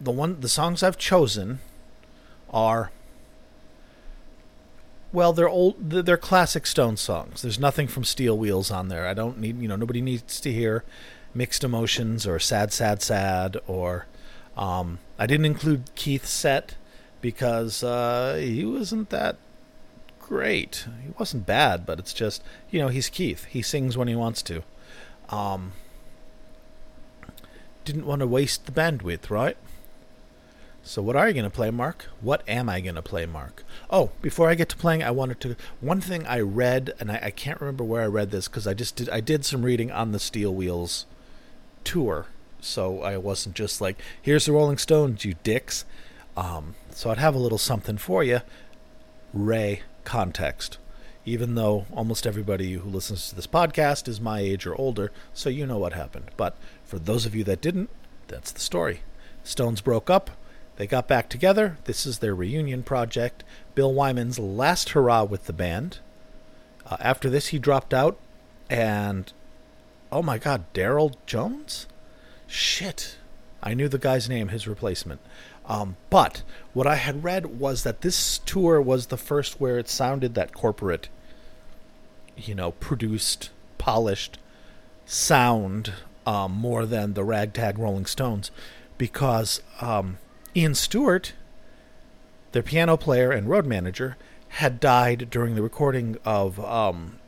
the 0.00 0.10
one 0.10 0.40
the 0.40 0.48
songs 0.48 0.82
I've 0.82 0.98
chosen 0.98 1.60
are 2.52 2.90
well, 5.12 5.32
they're 5.32 5.48
old. 5.48 5.90
They're 5.90 6.16
classic 6.16 6.66
Stone 6.66 6.96
songs. 6.96 7.42
There's 7.42 7.58
nothing 7.58 7.88
from 7.88 8.04
Steel 8.04 8.38
Wheels 8.38 8.70
on 8.70 8.88
there. 8.88 9.06
I 9.06 9.14
don't 9.14 9.38
need. 9.38 9.60
You 9.60 9.68
know, 9.68 9.76
nobody 9.76 10.00
needs 10.00 10.40
to 10.40 10.52
hear 10.52 10.84
mixed 11.34 11.64
emotions 11.64 12.26
or 12.26 12.38
sad, 12.38 12.72
sad, 12.72 13.02
sad. 13.02 13.56
Or 13.66 14.06
um, 14.56 14.98
I 15.18 15.26
didn't 15.26 15.46
include 15.46 15.94
Keith's 15.94 16.30
set 16.30 16.76
because 17.20 17.82
uh, 17.82 18.36
he 18.40 18.64
wasn't 18.64 19.10
that 19.10 19.36
great. 20.18 20.86
He 21.02 21.12
wasn't 21.18 21.44
bad, 21.44 21.84
but 21.84 21.98
it's 21.98 22.14
just 22.14 22.42
you 22.70 22.80
know 22.80 22.88
he's 22.88 23.08
Keith. 23.08 23.44
He 23.46 23.62
sings 23.62 23.96
when 23.96 24.08
he 24.08 24.14
wants 24.14 24.42
to. 24.42 24.62
Um, 25.28 25.72
didn't 27.84 28.06
want 28.06 28.20
to 28.20 28.26
waste 28.26 28.66
the 28.66 28.72
bandwidth, 28.72 29.30
right? 29.30 29.56
So 30.82 31.02
what 31.02 31.14
are 31.14 31.28
you 31.28 31.34
going 31.34 31.44
to 31.44 31.50
play, 31.50 31.70
Mark? 31.70 32.06
What 32.20 32.42
am 32.48 32.68
I 32.68 32.80
going 32.80 32.94
to 32.94 33.02
play, 33.02 33.26
Mark? 33.26 33.64
Oh, 33.90 34.10
before 34.22 34.48
I 34.48 34.54
get 34.54 34.68
to 34.70 34.76
playing, 34.76 35.02
I 35.02 35.10
wanted 35.10 35.40
to 35.40 35.56
one 35.80 36.00
thing 36.00 36.26
I 36.26 36.40
read, 36.40 36.94
and 36.98 37.12
I, 37.12 37.20
I 37.24 37.30
can't 37.30 37.60
remember 37.60 37.84
where 37.84 38.02
I 38.02 38.06
read 38.06 38.30
this 38.30 38.48
because 38.48 38.66
I 38.66 38.74
just 38.74 38.96
did 38.96 39.08
I 39.10 39.20
did 39.20 39.44
some 39.44 39.62
reading 39.62 39.90
on 39.90 40.12
the 40.12 40.18
Steel 40.18 40.54
Wheels 40.54 41.06
tour, 41.84 42.26
so 42.60 43.02
I 43.02 43.18
wasn't 43.18 43.56
just 43.56 43.80
like, 43.80 43.98
"Here's 44.20 44.46
the 44.46 44.52
Rolling 44.52 44.78
Stones, 44.78 45.24
you 45.24 45.34
dicks." 45.42 45.84
Um, 46.36 46.74
so 46.90 47.10
I'd 47.10 47.18
have 47.18 47.34
a 47.34 47.38
little 47.38 47.58
something 47.58 47.98
for 47.98 48.24
you. 48.24 48.40
Ray 49.32 49.82
context. 50.04 50.78
Even 51.26 51.54
though 51.54 51.86
almost 51.92 52.26
everybody 52.26 52.72
who 52.72 52.88
listens 52.88 53.28
to 53.28 53.36
this 53.36 53.46
podcast 53.46 54.08
is 54.08 54.20
my 54.20 54.40
age 54.40 54.66
or 54.66 54.74
older, 54.74 55.12
so 55.34 55.50
you 55.50 55.66
know 55.66 55.78
what 55.78 55.92
happened. 55.92 56.30
But 56.36 56.56
for 56.82 56.98
those 56.98 57.26
of 57.26 57.34
you 57.34 57.44
that 57.44 57.60
didn't, 57.60 57.90
that's 58.26 58.50
the 58.50 58.60
story. 58.60 59.02
Stones 59.44 59.82
broke 59.82 60.08
up. 60.08 60.30
They 60.76 60.86
got 60.86 61.08
back 61.08 61.28
together. 61.28 61.76
This 61.84 62.06
is 62.06 62.18
their 62.18 62.34
reunion 62.34 62.82
project. 62.82 63.44
Bill 63.74 63.92
Wyman's 63.92 64.38
last 64.38 64.90
hurrah 64.90 65.24
with 65.24 65.44
the 65.44 65.52
band. 65.52 65.98
Uh, 66.86 66.96
after 67.00 67.28
this, 67.28 67.48
he 67.48 67.58
dropped 67.58 67.92
out, 67.92 68.18
and 68.68 69.32
oh 70.10 70.22
my 70.22 70.38
God, 70.38 70.64
Darryl 70.74 71.14
Jones? 71.26 71.86
Shit. 72.46 73.16
I 73.62 73.74
knew 73.74 73.88
the 73.88 73.98
guy's 73.98 74.28
name, 74.28 74.48
his 74.48 74.66
replacement. 74.66 75.20
Um, 75.66 75.96
but 76.08 76.42
what 76.72 76.86
I 76.86 76.96
had 76.96 77.22
read 77.22 77.60
was 77.60 77.84
that 77.84 78.00
this 78.00 78.38
tour 78.38 78.80
was 78.80 79.06
the 79.06 79.16
first 79.16 79.60
where 79.60 79.78
it 79.78 79.88
sounded 79.88 80.34
that 80.34 80.54
corporate, 80.54 81.08
you 82.36 82.54
know, 82.54 82.72
produced, 82.72 83.50
polished 83.78 84.38
sound 85.04 85.92
um, 86.26 86.52
more 86.52 86.86
than 86.86 87.14
the 87.14 87.24
ragtag 87.24 87.78
Rolling 87.78 88.06
Stones, 88.06 88.50
because 88.98 89.62
um, 89.80 90.18
Ian 90.56 90.74
Stewart, 90.74 91.32
their 92.52 92.62
piano 92.62 92.96
player 92.96 93.30
and 93.30 93.48
road 93.48 93.66
manager, 93.66 94.16
had 94.48 94.80
died 94.80 95.30
during 95.30 95.54
the 95.54 95.62
recording 95.62 96.16
of 96.24 96.58
um, 96.64 97.18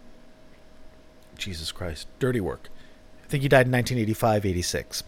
Jesus 1.37 1.71
Christ, 1.71 2.09
Dirty 2.19 2.41
Work. 2.41 2.69
I 3.25 3.29
think 3.29 3.43
he 3.43 3.49
died 3.49 3.67
in 3.67 3.73
1985 3.73 4.45
86. 4.45 5.05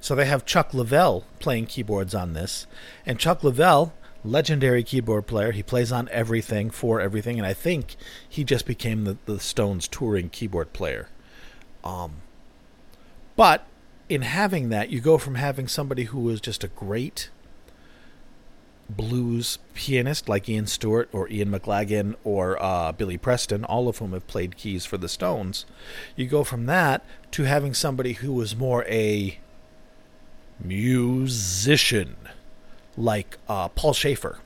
So 0.00 0.14
they 0.14 0.26
have 0.26 0.44
Chuck 0.44 0.72
Leavell 0.72 1.22
playing 1.38 1.66
keyboards 1.66 2.14
on 2.14 2.32
this. 2.32 2.66
And 3.06 3.18
Chuck 3.18 3.42
Leavell, 3.42 3.92
legendary 4.24 4.82
keyboard 4.82 5.26
player, 5.26 5.52
he 5.52 5.62
plays 5.62 5.92
on 5.92 6.08
everything 6.10 6.70
for 6.70 7.00
everything. 7.00 7.38
And 7.38 7.46
I 7.46 7.54
think 7.54 7.94
he 8.28 8.42
just 8.42 8.66
became 8.66 9.04
the, 9.04 9.16
the 9.26 9.38
Stones 9.38 9.86
touring 9.86 10.30
keyboard 10.30 10.72
player. 10.72 11.08
Um, 11.84 12.16
but 13.36 13.64
in 14.08 14.22
having 14.22 14.68
that, 14.70 14.90
you 14.90 15.00
go 15.00 15.18
from 15.18 15.34
having 15.34 15.68
somebody 15.68 16.04
who 16.04 16.20
was 16.20 16.40
just 16.40 16.64
a 16.64 16.68
great 16.68 17.30
blues 18.88 19.58
pianist 19.74 20.28
like 20.28 20.48
Ian 20.48 20.66
Stewart 20.66 21.10
or 21.12 21.28
Ian 21.28 21.50
McLagan 21.50 22.14
or 22.24 22.60
uh, 22.62 22.92
Billy 22.92 23.18
Preston, 23.18 23.64
all 23.64 23.88
of 23.88 23.98
whom 23.98 24.12
have 24.12 24.26
played 24.26 24.56
keys 24.56 24.86
for 24.86 24.96
the 24.96 25.08
Stones. 25.08 25.66
You 26.16 26.26
go 26.26 26.42
from 26.42 26.66
that 26.66 27.04
to 27.32 27.42
having 27.42 27.74
somebody 27.74 28.14
who 28.14 28.32
was 28.32 28.56
more 28.56 28.84
a 28.86 29.38
musician 30.58 32.16
like 32.96 33.36
uh, 33.48 33.68
Paul 33.68 33.92
Shaffer 33.92 34.38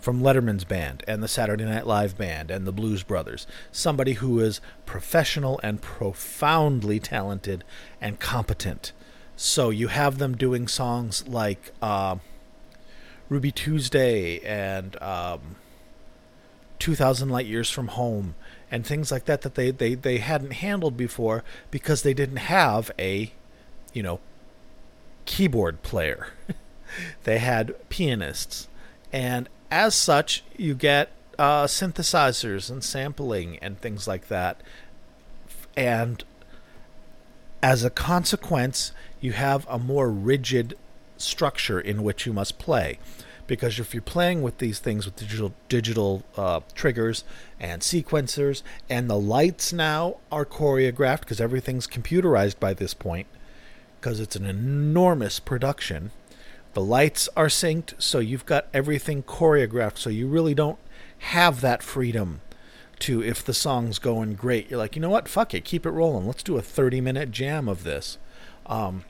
from 0.00 0.22
Letterman's 0.22 0.64
band 0.64 1.04
and 1.06 1.22
the 1.22 1.28
Saturday 1.28 1.64
Night 1.64 1.86
Live 1.86 2.16
band 2.16 2.50
and 2.50 2.66
the 2.66 2.72
Blues 2.72 3.02
Brothers. 3.02 3.46
Somebody 3.70 4.14
who 4.14 4.40
is 4.40 4.60
professional 4.86 5.60
and 5.62 5.80
profoundly 5.82 6.98
talented 6.98 7.64
and 8.00 8.18
competent. 8.18 8.92
So 9.36 9.70
you 9.70 9.88
have 9.88 10.18
them 10.18 10.36
doing 10.36 10.68
songs 10.68 11.26
like 11.28 11.72
uh, 11.80 12.16
Ruby 13.28 13.52
Tuesday 13.52 14.40
and 14.40 15.00
um, 15.02 15.56
2000 16.78 17.28
Light 17.28 17.46
Years 17.46 17.70
from 17.70 17.88
Home 17.88 18.34
and 18.70 18.86
things 18.86 19.10
like 19.12 19.24
that 19.26 19.42
that 19.42 19.54
they, 19.54 19.70
they, 19.70 19.94
they 19.94 20.18
hadn't 20.18 20.52
handled 20.54 20.96
before 20.96 21.44
because 21.70 22.02
they 22.02 22.14
didn't 22.14 22.36
have 22.36 22.90
a, 22.98 23.32
you 23.92 24.02
know, 24.02 24.20
keyboard 25.26 25.82
player. 25.82 26.28
they 27.24 27.38
had 27.38 27.74
pianists. 27.88 28.68
And 29.12 29.48
as 29.70 29.94
such, 29.94 30.42
you 30.56 30.74
get 30.74 31.10
uh, 31.38 31.64
synthesizers 31.64 32.70
and 32.70 32.82
sampling 32.82 33.58
and 33.58 33.80
things 33.80 34.06
like 34.06 34.28
that. 34.28 34.60
And 35.76 36.22
as 37.62 37.84
a 37.84 37.90
consequence, 37.90 38.92
you 39.20 39.32
have 39.32 39.66
a 39.68 39.78
more 39.78 40.10
rigid 40.10 40.76
structure 41.16 41.80
in 41.80 42.02
which 42.02 42.26
you 42.26 42.32
must 42.32 42.58
play. 42.58 42.98
Because 43.46 43.80
if 43.80 43.92
you're 43.94 44.02
playing 44.02 44.42
with 44.42 44.58
these 44.58 44.78
things 44.78 45.04
with 45.04 45.16
digital 45.16 45.52
digital 45.68 46.22
uh, 46.36 46.60
triggers 46.74 47.24
and 47.58 47.82
sequencers, 47.82 48.62
and 48.88 49.10
the 49.10 49.18
lights 49.18 49.72
now 49.72 50.18
are 50.30 50.44
choreographed 50.44 51.20
because 51.20 51.40
everything's 51.40 51.88
computerized 51.88 52.60
by 52.60 52.74
this 52.74 52.94
point, 52.94 53.26
because 54.00 54.20
it's 54.20 54.36
an 54.36 54.46
enormous 54.46 55.40
production 55.40 56.12
the 56.72 56.80
lights 56.80 57.28
are 57.36 57.46
synced, 57.46 58.00
so 58.00 58.18
you've 58.18 58.46
got 58.46 58.68
everything 58.72 59.22
choreographed, 59.22 59.98
so 59.98 60.10
you 60.10 60.28
really 60.28 60.54
don't 60.54 60.78
have 61.18 61.60
that 61.60 61.82
freedom 61.82 62.40
to 63.00 63.22
if 63.22 63.44
the 63.44 63.54
song's 63.54 63.98
going 63.98 64.34
great, 64.34 64.70
you're 64.70 64.78
like, 64.78 64.94
you 64.94 65.02
know 65.02 65.10
what, 65.10 65.28
fuck 65.28 65.54
it, 65.54 65.64
keep 65.64 65.84
it 65.84 65.90
rolling. 65.90 66.26
Let's 66.26 66.42
do 66.42 66.56
a 66.56 66.62
30 66.62 67.00
minute 67.00 67.30
jam 67.30 67.68
of 67.68 67.82
this. 67.82 68.18
Um, 68.66 69.04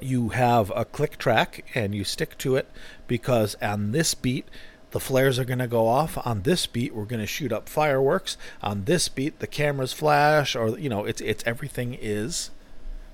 you 0.00 0.30
have 0.30 0.72
a 0.74 0.84
click 0.84 1.18
track 1.18 1.64
and 1.74 1.94
you 1.94 2.02
stick 2.02 2.36
to 2.38 2.56
it 2.56 2.68
because 3.06 3.56
on 3.62 3.92
this 3.92 4.14
beat, 4.14 4.48
the 4.90 5.00
flares 5.00 5.38
are 5.38 5.44
going 5.44 5.58
to 5.58 5.66
go 5.66 5.86
off. 5.86 6.18
On 6.26 6.42
this 6.42 6.66
beat, 6.66 6.94
we're 6.94 7.04
going 7.04 7.20
to 7.20 7.26
shoot 7.26 7.52
up 7.52 7.68
fireworks. 7.68 8.36
On 8.62 8.84
this 8.84 9.08
beat, 9.08 9.38
the 9.38 9.46
cameras 9.46 9.92
flash, 9.92 10.54
or 10.54 10.78
you 10.78 10.88
know, 10.88 11.04
it's 11.04 11.20
it's 11.20 11.44
everything 11.46 11.98
is 12.00 12.50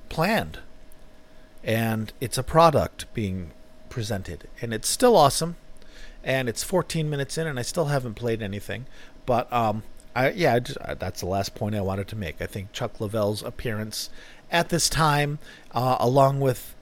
planned 0.09 0.59
and 1.63 2.13
it's 2.21 2.39
a 2.39 2.43
product 2.43 3.13
being 3.15 3.53
presented, 3.89 4.49
and 4.61 4.73
it's 4.73 4.89
still 4.89 5.17
awesome. 5.17 5.57
And 6.23 6.49
it's 6.49 6.63
14 6.63 7.09
minutes 7.09 7.39
in, 7.39 7.47
and 7.47 7.59
I 7.59 7.63
still 7.63 7.87
haven't 7.87 8.15
played 8.15 8.43
anything. 8.43 8.87
But 9.25 9.51
um, 9.53 9.85
I, 10.15 10.31
yeah, 10.31 10.55
I 10.55 10.61
just, 10.61 10.79
that's 10.99 11.21
the 11.21 11.27
last 11.27 11.55
point 11.55 11.75
I 11.75 11.81
wanted 11.81 12.09
to 12.09 12.17
make. 12.17 12.43
I 12.43 12.47
think 12.47 12.73
Chuck 12.73 12.99
Leavell's 12.99 13.43
appearance 13.43 14.11
at 14.51 14.69
this 14.69 14.89
time, 14.89 15.39
uh, 15.73 15.97
along 15.99 16.41
with 16.41 16.75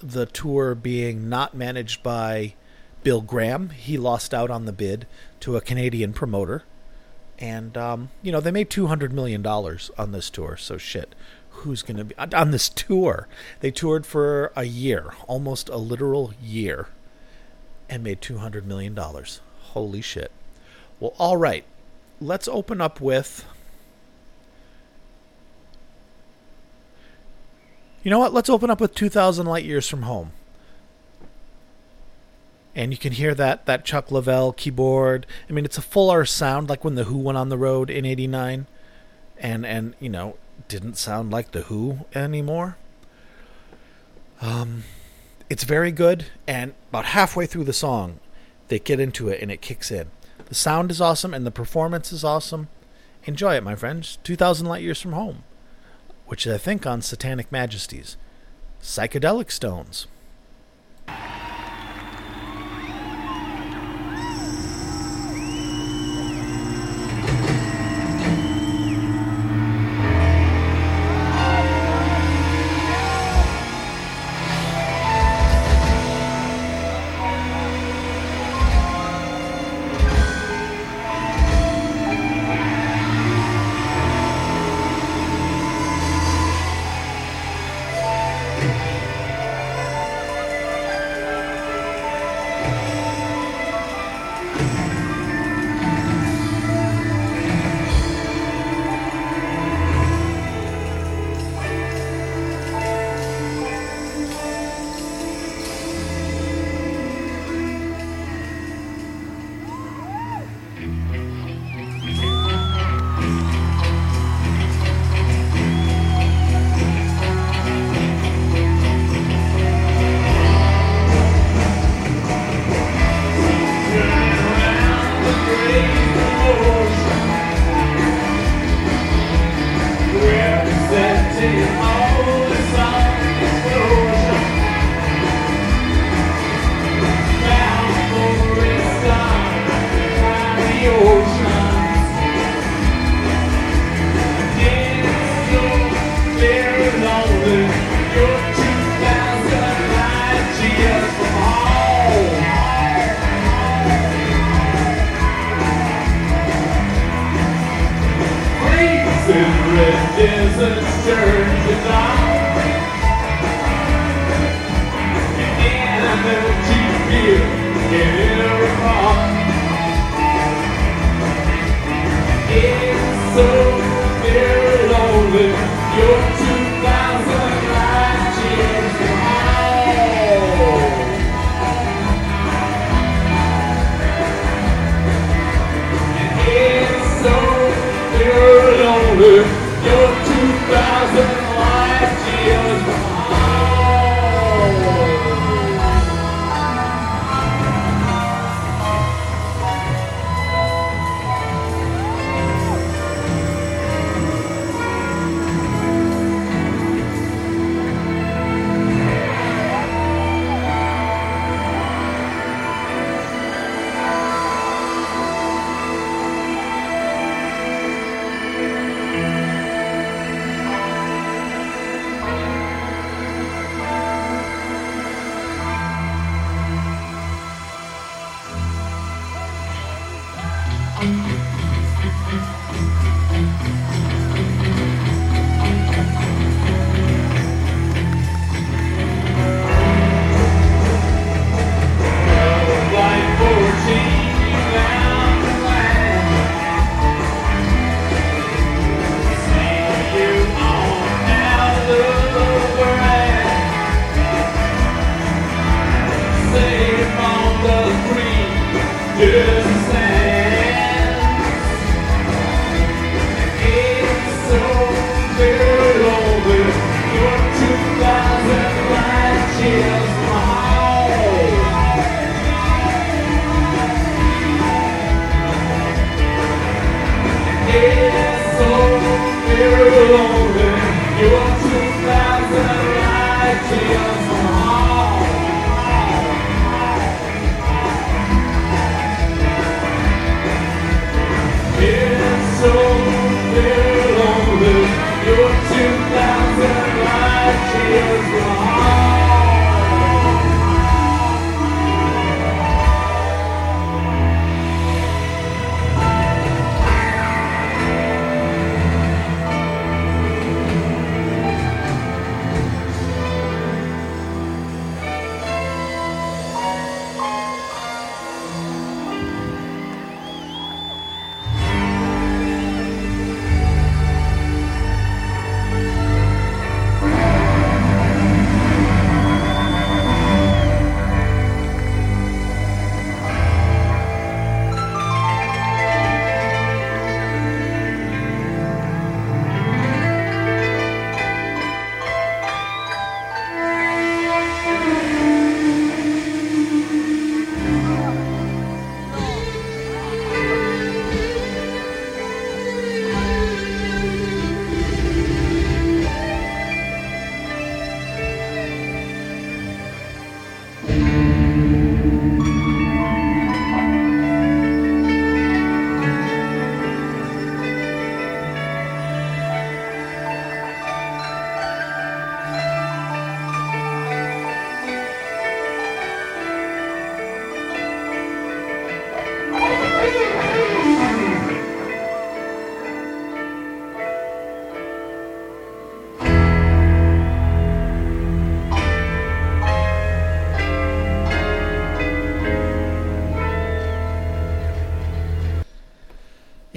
the 0.00 0.26
tour 0.26 0.74
being 0.74 1.28
not 1.28 1.54
managed 1.54 2.02
by 2.02 2.54
Bill 3.02 3.20
Graham, 3.20 3.70
he 3.70 3.96
lost 3.96 4.34
out 4.34 4.50
on 4.50 4.66
the 4.66 4.72
bid 4.72 5.06
to 5.40 5.56
a 5.56 5.60
Canadian 5.60 6.12
promoter. 6.12 6.64
And, 7.38 7.76
um, 7.78 8.10
you 8.22 8.30
know, 8.32 8.40
they 8.40 8.50
made 8.50 8.68
$200 8.68 9.12
million 9.12 9.46
on 9.46 10.12
this 10.12 10.28
tour, 10.28 10.58
so 10.58 10.76
shit 10.76 11.14
who's 11.60 11.82
going 11.82 11.96
to 11.96 12.04
be 12.04 12.14
on 12.18 12.50
this 12.50 12.68
tour. 12.68 13.26
They 13.60 13.70
toured 13.70 14.06
for 14.06 14.52
a 14.56 14.64
year, 14.64 15.12
almost 15.26 15.68
a 15.68 15.76
literal 15.76 16.32
year, 16.42 16.88
and 17.88 18.02
made 18.04 18.20
$200 18.20 18.64
million. 18.64 18.98
Holy 19.60 20.00
shit. 20.00 20.30
Well, 20.98 21.14
all 21.18 21.36
right. 21.36 21.64
Let's 22.20 22.48
open 22.48 22.80
up 22.80 23.00
with. 23.00 23.44
You 28.02 28.10
know 28.10 28.18
what? 28.18 28.32
Let's 28.32 28.48
open 28.50 28.70
up 28.70 28.80
with 28.80 28.94
2,000 28.94 29.46
light 29.46 29.64
years 29.64 29.88
from 29.88 30.02
home. 30.02 30.32
and 32.74 32.92
you 32.92 32.98
can 32.98 33.12
hear 33.12 33.34
that 33.34 33.66
that 33.66 33.84
Chuck 33.84 34.08
Leavell 34.08 34.56
keyboard. 34.56 35.26
I 35.48 35.52
mean, 35.52 35.64
it's 35.64 35.78
a 35.78 35.82
fuller 35.82 36.24
sound, 36.24 36.68
like 36.68 36.84
when 36.84 36.94
the 36.94 37.04
Who 37.04 37.18
went 37.18 37.36
on 37.36 37.48
the 37.48 37.58
road 37.58 37.90
in 37.90 38.04
'89, 38.04 38.66
and 39.38 39.66
and 39.66 39.94
you 40.00 40.08
know 40.08 40.36
didn't 40.68 40.96
sound 40.96 41.30
like 41.30 41.52
the 41.52 41.62
Who 41.62 42.06
anymore. 42.14 42.76
Um, 44.40 44.84
it's 45.48 45.64
very 45.64 45.92
good, 45.92 46.26
and 46.46 46.74
about 46.90 47.06
halfway 47.06 47.46
through 47.46 47.64
the 47.64 47.72
song, 47.72 48.20
they 48.68 48.78
get 48.78 49.00
into 49.00 49.28
it 49.28 49.42
and 49.42 49.50
it 49.50 49.60
kicks 49.60 49.90
in. 49.90 50.10
The 50.46 50.54
sound 50.54 50.90
is 50.90 51.00
awesome, 51.00 51.34
and 51.34 51.46
the 51.46 51.50
performance 51.50 52.12
is 52.12 52.24
awesome. 52.24 52.68
Enjoy 53.24 53.54
it, 53.54 53.62
my 53.62 53.74
friends. 53.74 54.18
2,000 54.24 54.66
Light 54.66 54.82
Years 54.82 55.00
from 55.00 55.12
Home, 55.12 55.44
which 56.26 56.46
is, 56.46 56.54
I 56.54 56.58
think, 56.58 56.86
on 56.86 57.02
Satanic 57.02 57.52
Majesties. 57.52 58.16
Psychedelic 58.82 59.50
Stones. 59.50 60.06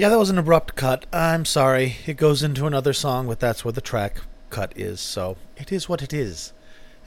Yeah, 0.03 0.09
that 0.09 0.19
was 0.19 0.29
an 0.29 0.37
abrupt 0.37 0.75
cut. 0.75 1.05
I'm 1.13 1.45
sorry. 1.45 1.95
It 2.05 2.17
goes 2.17 2.43
into 2.43 2.67
another 2.67 2.91
song, 2.91 3.25
but 3.27 3.39
that's 3.39 3.63
where 3.63 3.71
the 3.71 3.79
track 3.79 4.17
cut 4.49 4.73
is, 4.75 4.99
so 4.99 5.37
it 5.55 5.71
is 5.71 5.87
what 5.87 6.01
it 6.01 6.11
is. 6.11 6.51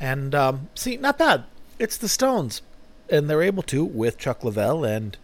And 0.01 0.35
um, 0.35 0.71
see, 0.75 0.97
not 0.97 1.19
bad. 1.19 1.45
It's 1.79 1.99
the 1.99 2.09
Stones, 2.09 2.63
and 3.11 3.29
they're 3.29 3.43
able 3.43 3.63
to 3.65 3.85
with 3.85 4.17
Chuck 4.17 4.41
Leavell 4.41 4.89
and 4.89 5.19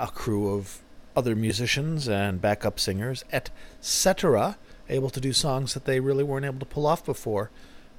a 0.00 0.06
crew 0.06 0.54
of 0.54 0.80
other 1.14 1.36
musicians 1.36 2.08
and 2.08 2.40
backup 2.40 2.80
singers, 2.80 3.26
etc., 3.30 4.56
able 4.88 5.10
to 5.10 5.20
do 5.20 5.34
songs 5.34 5.74
that 5.74 5.84
they 5.84 6.00
really 6.00 6.24
weren't 6.24 6.46
able 6.46 6.60
to 6.60 6.64
pull 6.64 6.86
off 6.86 7.04
before 7.04 7.50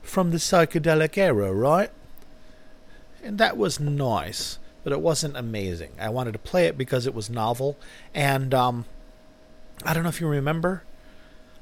from 0.01 0.31
the 0.31 0.37
psychedelic 0.37 1.19
era, 1.19 1.53
right? 1.53 1.91
And 3.23 3.37
that 3.37 3.57
was 3.57 3.79
nice, 3.79 4.57
but 4.83 4.91
it 4.91 5.01
wasn't 5.01 5.37
amazing. 5.37 5.91
I 5.99 6.09
wanted 6.09 6.31
to 6.31 6.39
play 6.39 6.65
it 6.65 6.79
because 6.79 7.05
it 7.05 7.13
was 7.13 7.29
novel, 7.29 7.77
and 8.15 8.55
um, 8.55 8.85
I 9.83 9.93
don't 9.93 10.03
know 10.03 10.09
if 10.09 10.19
you 10.19 10.27
remember, 10.27 10.83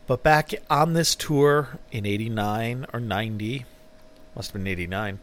but 0.08 0.23
back 0.23 0.53
on 0.69 0.93
this 0.93 1.15
tour 1.15 1.80
in 1.91 2.06
89 2.06 2.88
or 2.93 2.99
90, 2.99 3.65
must 4.36 4.49
have 4.49 4.53
been 4.53 4.67
89 4.67 5.19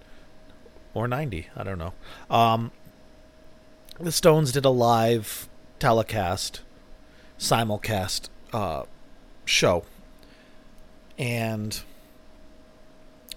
or 0.95 1.09
90, 1.09 1.49
I 1.57 1.65
don't 1.65 1.79
know. 1.79 1.93
Um, 2.31 2.71
the 3.99 4.13
Stones 4.13 4.53
did 4.53 4.65
a 4.65 4.71
live 4.71 5.49
telecast, 5.79 6.61
simulcast 7.39 8.29
uh, 8.53 8.85
show. 9.45 9.85
And 11.19 11.83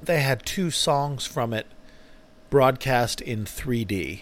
they 0.01 0.21
had 0.21 0.45
two 0.45 0.71
songs 0.71 1.25
from 1.25 1.53
it 1.53 1.67
broadcast 2.49 3.21
in 3.21 3.45
3D. 3.45 4.21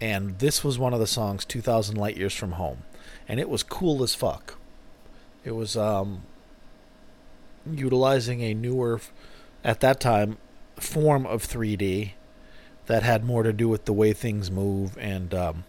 And 0.00 0.38
this 0.38 0.64
was 0.64 0.78
one 0.78 0.92
of 0.92 1.00
the 1.00 1.06
songs, 1.06 1.44
2000 1.44 1.96
Light 1.96 2.16
Years 2.16 2.34
from 2.34 2.52
Home. 2.52 2.82
And 3.28 3.40
it 3.40 3.48
was 3.48 3.62
cool 3.62 4.02
as 4.02 4.14
fuck. 4.14 4.56
It 5.44 5.52
was 5.52 5.76
um, 5.76 6.22
utilizing 7.70 8.42
a 8.42 8.54
newer, 8.54 9.00
at 9.62 9.80
that 9.80 10.00
time, 10.00 10.38
form 10.76 11.26
of 11.26 11.42
3D 11.46 12.12
that 12.86 13.02
had 13.02 13.24
more 13.24 13.42
to 13.42 13.52
do 13.52 13.68
with 13.68 13.84
the 13.86 13.92
way 13.92 14.12
things 14.12 14.50
move 14.50 14.96
and 14.98 15.32
um, 15.32 15.64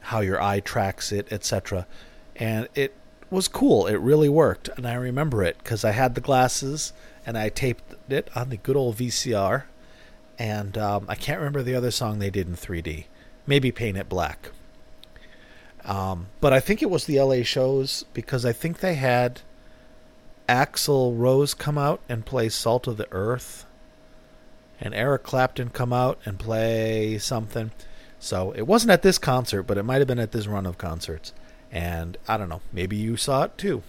how 0.00 0.20
your 0.20 0.40
eye 0.40 0.60
tracks 0.60 1.10
it, 1.12 1.32
etc. 1.32 1.86
And 2.36 2.68
it 2.74 2.94
was 3.30 3.48
cool. 3.48 3.86
It 3.86 3.96
really 3.96 4.28
worked, 4.28 4.68
and 4.76 4.86
I 4.86 4.94
remember 4.94 5.42
it 5.42 5.58
because 5.58 5.84
I 5.84 5.90
had 5.90 6.14
the 6.14 6.20
glasses 6.20 6.92
and 7.26 7.36
I 7.36 7.48
taped 7.48 7.94
it 8.10 8.30
on 8.34 8.48
the 8.48 8.56
good 8.56 8.76
old 8.76 8.96
VCR. 8.96 9.64
And 10.38 10.78
um, 10.78 11.04
I 11.08 11.14
can't 11.14 11.40
remember 11.40 11.62
the 11.62 11.74
other 11.74 11.90
song 11.90 12.18
they 12.18 12.30
did 12.30 12.46
in 12.46 12.54
3D. 12.54 13.06
Maybe 13.46 13.72
Paint 13.72 13.98
It 13.98 14.08
Black. 14.08 14.50
Um, 15.84 16.26
but 16.40 16.52
I 16.52 16.60
think 16.60 16.82
it 16.82 16.90
was 16.90 17.06
the 17.06 17.20
LA 17.20 17.42
shows 17.42 18.04
because 18.12 18.44
I 18.44 18.52
think 18.52 18.78
they 18.78 18.94
had 18.94 19.40
Axl 20.48 21.18
Rose 21.18 21.54
come 21.54 21.78
out 21.78 22.00
and 22.08 22.24
play 22.26 22.48
Salt 22.48 22.86
of 22.86 22.96
the 22.96 23.08
Earth, 23.12 23.66
and 24.80 24.94
Eric 24.94 25.22
Clapton 25.22 25.70
come 25.70 25.92
out 25.92 26.18
and 26.24 26.38
play 26.38 27.18
something. 27.18 27.70
So 28.18 28.52
it 28.52 28.62
wasn't 28.62 28.90
at 28.90 29.02
this 29.02 29.18
concert, 29.18 29.64
but 29.64 29.78
it 29.78 29.82
might 29.84 29.98
have 29.98 30.08
been 30.08 30.18
at 30.18 30.32
this 30.32 30.46
run 30.46 30.66
of 30.66 30.78
concerts. 30.78 31.32
And 31.70 32.16
I 32.26 32.36
don't 32.36 32.48
know, 32.48 32.62
maybe 32.72 32.96
you 32.96 33.16
saw 33.16 33.44
it 33.44 33.58
too. 33.58 33.82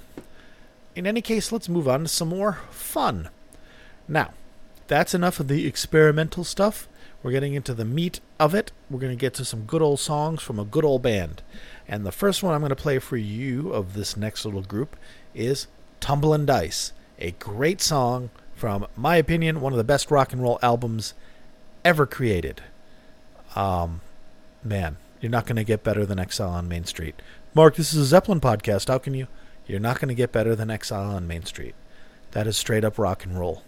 In 0.96 1.08
any 1.08 1.22
case, 1.22 1.52
let's 1.52 1.70
move 1.70 1.88
on 1.88 2.02
to 2.02 2.08
some 2.08 2.30
more 2.30 2.60
fun. 2.72 3.30
Now, 4.08 4.34
that's 4.88 5.14
enough 5.14 5.40
of 5.40 5.48
the 5.48 5.66
experimental 5.66 6.44
stuff. 6.44 6.88
We're 7.22 7.32
getting 7.32 7.54
into 7.54 7.74
the 7.74 7.86
meat 7.86 8.20
of 8.40 8.54
it. 8.54 8.72
We're 8.90 9.00
going 9.00 9.16
to 9.16 9.20
get 9.20 9.34
to 9.36 9.46
some 9.46 9.66
good 9.66 9.82
old 9.82 10.00
songs 10.00 10.42
from 10.42 10.60
a 10.60 10.66
good 10.66 10.86
old 10.86 11.02
band. 11.02 11.42
And 11.90 12.06
the 12.06 12.12
first 12.12 12.44
one 12.44 12.54
I'm 12.54 12.62
going 12.62 12.70
to 12.70 12.76
play 12.76 13.00
for 13.00 13.18
you 13.18 13.74
of 13.74 13.96
this 13.96 14.16
next 14.16 14.46
little 14.46 14.62
group 14.62 14.96
is 15.34 15.66
Tumblin' 16.00 16.46
Dice, 16.46 16.94
a 17.18 17.32
great 17.32 17.82
song 17.82 18.30
from 18.54 18.86
my 18.96 19.16
opinion, 19.16 19.60
one 19.60 19.74
of 19.74 19.78
the 19.78 19.84
best 19.84 20.12
rock 20.12 20.32
and 20.32 20.42
roll 20.42 20.60
albums 20.62 21.16
ever 21.84 22.06
created. 22.06 22.62
Um, 23.56 24.02
man, 24.64 24.98
you're 25.20 25.32
not 25.32 25.48
going 25.48 25.56
to 25.56 25.64
get 25.64 25.84
better 25.84 26.06
than 26.06 26.20
Exile 26.20 26.52
on 26.52 26.68
Main 26.68 26.86
Street. 26.86 27.16
Mark, 27.56 27.76
this 27.76 27.92
is 27.92 28.00
a 28.00 28.06
Zeppelin 28.06 28.40
podcast. 28.40 28.88
How 28.88 29.00
can 29.00 29.16
you? 29.16 29.28
You're 29.66 29.80
not 29.80 30.00
going 30.00 30.10
to 30.10 30.16
get 30.16 30.32
better 30.32 30.56
than 30.56 30.70
Exile 30.70 31.10
on 31.10 31.28
Main 31.28 31.46
Street. 31.46 31.74
That 32.32 32.46
is 32.46 32.56
straight 32.56 32.86
up 32.86 33.00
rock 33.00 33.26
and 33.26 33.40
roll. 33.40 33.64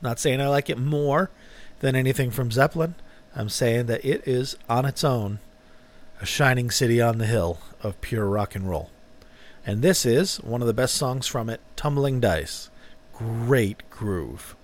Not 0.00 0.20
saying 0.20 0.40
I 0.40 0.46
like 0.46 0.70
it 0.70 0.78
more 0.78 1.30
than 1.80 1.96
anything 1.96 2.30
from 2.30 2.52
Zeppelin. 2.52 2.94
I'm 3.34 3.48
saying 3.48 3.86
that 3.86 4.04
it 4.04 4.22
is 4.26 4.56
on 4.68 4.84
its 4.84 5.02
own 5.02 5.40
a 6.20 6.26
shining 6.26 6.70
city 6.70 7.00
on 7.00 7.18
the 7.18 7.26
hill 7.26 7.58
of 7.82 8.00
pure 8.00 8.26
rock 8.26 8.54
and 8.54 8.68
roll. 8.68 8.90
And 9.66 9.82
this 9.82 10.04
is 10.04 10.38
one 10.38 10.60
of 10.60 10.66
the 10.66 10.74
best 10.74 10.94
songs 10.94 11.26
from 11.26 11.48
it, 11.48 11.60
Tumbling 11.76 12.20
Dice. 12.20 12.70
Great 13.12 13.88
groove. 13.90 14.56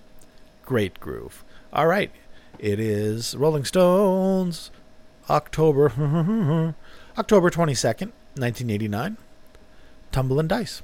Great 0.65 0.99
groove. 0.99 1.43
All 1.73 1.87
right. 1.87 2.11
It 2.59 2.79
is 2.79 3.35
Rolling 3.35 3.65
Stones, 3.65 4.71
October 5.29 5.89
October 7.17 7.49
22nd, 7.49 8.11
1989. 8.35 9.17
Tumbling 10.11 10.47
Dice. 10.47 10.81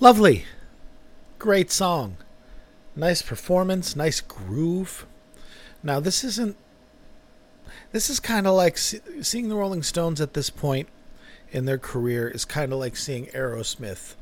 Lovely. 0.00 0.44
Great 1.40 1.72
song. 1.72 2.18
Nice 2.94 3.20
performance, 3.20 3.96
nice 3.96 4.20
groove. 4.20 5.06
Now, 5.82 5.98
this 6.00 6.22
isn't. 6.22 6.56
This 7.90 8.08
is 8.10 8.20
kind 8.20 8.46
of 8.46 8.54
like 8.54 8.76
seeing 8.76 9.48
the 9.48 9.56
Rolling 9.56 9.82
Stones 9.82 10.20
at 10.20 10.34
this 10.34 10.50
point 10.50 10.88
in 11.50 11.64
their 11.64 11.78
career 11.78 12.28
is 12.28 12.44
kind 12.44 12.72
of 12.72 12.78
like 12.78 12.96
seeing 12.96 13.26
Aerosmith 13.26 14.14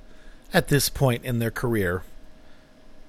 at 0.55 0.69
this 0.69 0.89
point 0.89 1.25
in 1.25 1.41
their 1.41 1.51
career. 1.51 2.03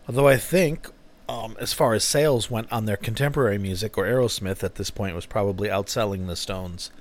Although 0.08 0.28
I 0.28 0.38
think, 0.38 0.90
um, 1.30 1.56
as 1.60 1.74
far 1.74 1.94
as 1.94 2.04
sales 2.04 2.50
went 2.50 2.72
on 2.72 2.86
their 2.86 2.98
contemporary 2.98 3.58
music, 3.58 3.98
or 3.98 4.06
Aerosmith 4.06 4.64
at 4.64 4.76
this 4.76 4.90
point 4.90 5.16
was 5.16 5.26
probably 5.26 5.70
outselling 5.70 6.28
the 6.28 6.36
Stones 6.36 6.92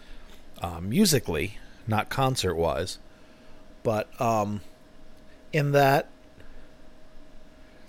uh, 0.61 0.81
musically, 0.81 1.59
not 1.87 2.09
concert 2.09 2.55
wise. 2.55 2.99
But 3.83 4.09
um, 4.21 4.61
in 5.53 5.73
that 5.73 6.09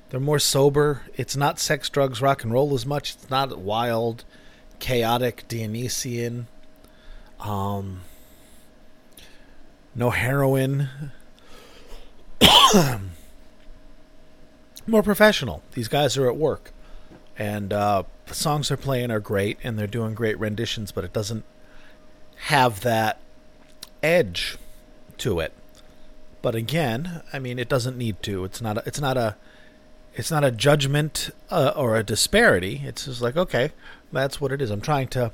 they're 0.09 0.19
more 0.19 0.39
sober. 0.39 1.01
It's 1.15 1.35
not 1.35 1.59
sex, 1.59 1.89
drugs, 1.89 2.21
rock 2.21 2.43
and 2.43 2.53
roll 2.53 2.73
as 2.73 2.85
much. 2.85 3.15
It's 3.15 3.29
not 3.29 3.57
wild, 3.57 4.23
chaotic, 4.79 5.45
Dionysian. 5.47 6.47
Um, 7.39 8.01
no 9.93 10.11
heroin. 10.11 10.89
more 14.87 15.03
professional. 15.03 15.61
These 15.73 15.89
guys 15.89 16.17
are 16.17 16.27
at 16.27 16.37
work, 16.37 16.71
and 17.37 17.73
uh, 17.73 18.03
the 18.27 18.33
songs 18.33 18.69
they're 18.69 18.77
playing 18.77 19.11
are 19.11 19.19
great, 19.19 19.57
and 19.63 19.77
they're 19.77 19.87
doing 19.87 20.13
great 20.13 20.39
renditions. 20.39 20.93
But 20.93 21.03
it 21.03 21.11
doesn't 21.11 21.43
have 22.45 22.81
that 22.81 23.19
edge 24.01 24.57
to 25.17 25.41
it. 25.41 25.51
But 26.41 26.55
again, 26.55 27.21
I 27.33 27.39
mean, 27.39 27.59
it 27.59 27.69
doesn't 27.69 27.97
need 27.97 28.21
to. 28.23 28.45
It's 28.45 28.61
not. 28.61 28.77
A, 28.77 28.83
it's 28.85 29.01
not 29.01 29.17
a. 29.17 29.35
It's 30.13 30.31
not 30.31 30.43
a 30.43 30.51
judgment 30.51 31.29
uh, 31.51 31.73
or 31.75 31.95
a 31.95 32.03
disparity. 32.03 32.81
It's 32.85 33.05
just 33.05 33.21
like 33.21 33.35
okay, 33.35 33.71
that's 34.11 34.39
what 34.39 34.51
it 34.51 34.61
is. 34.61 34.69
I'm 34.69 34.81
trying 34.81 35.07
to. 35.09 35.31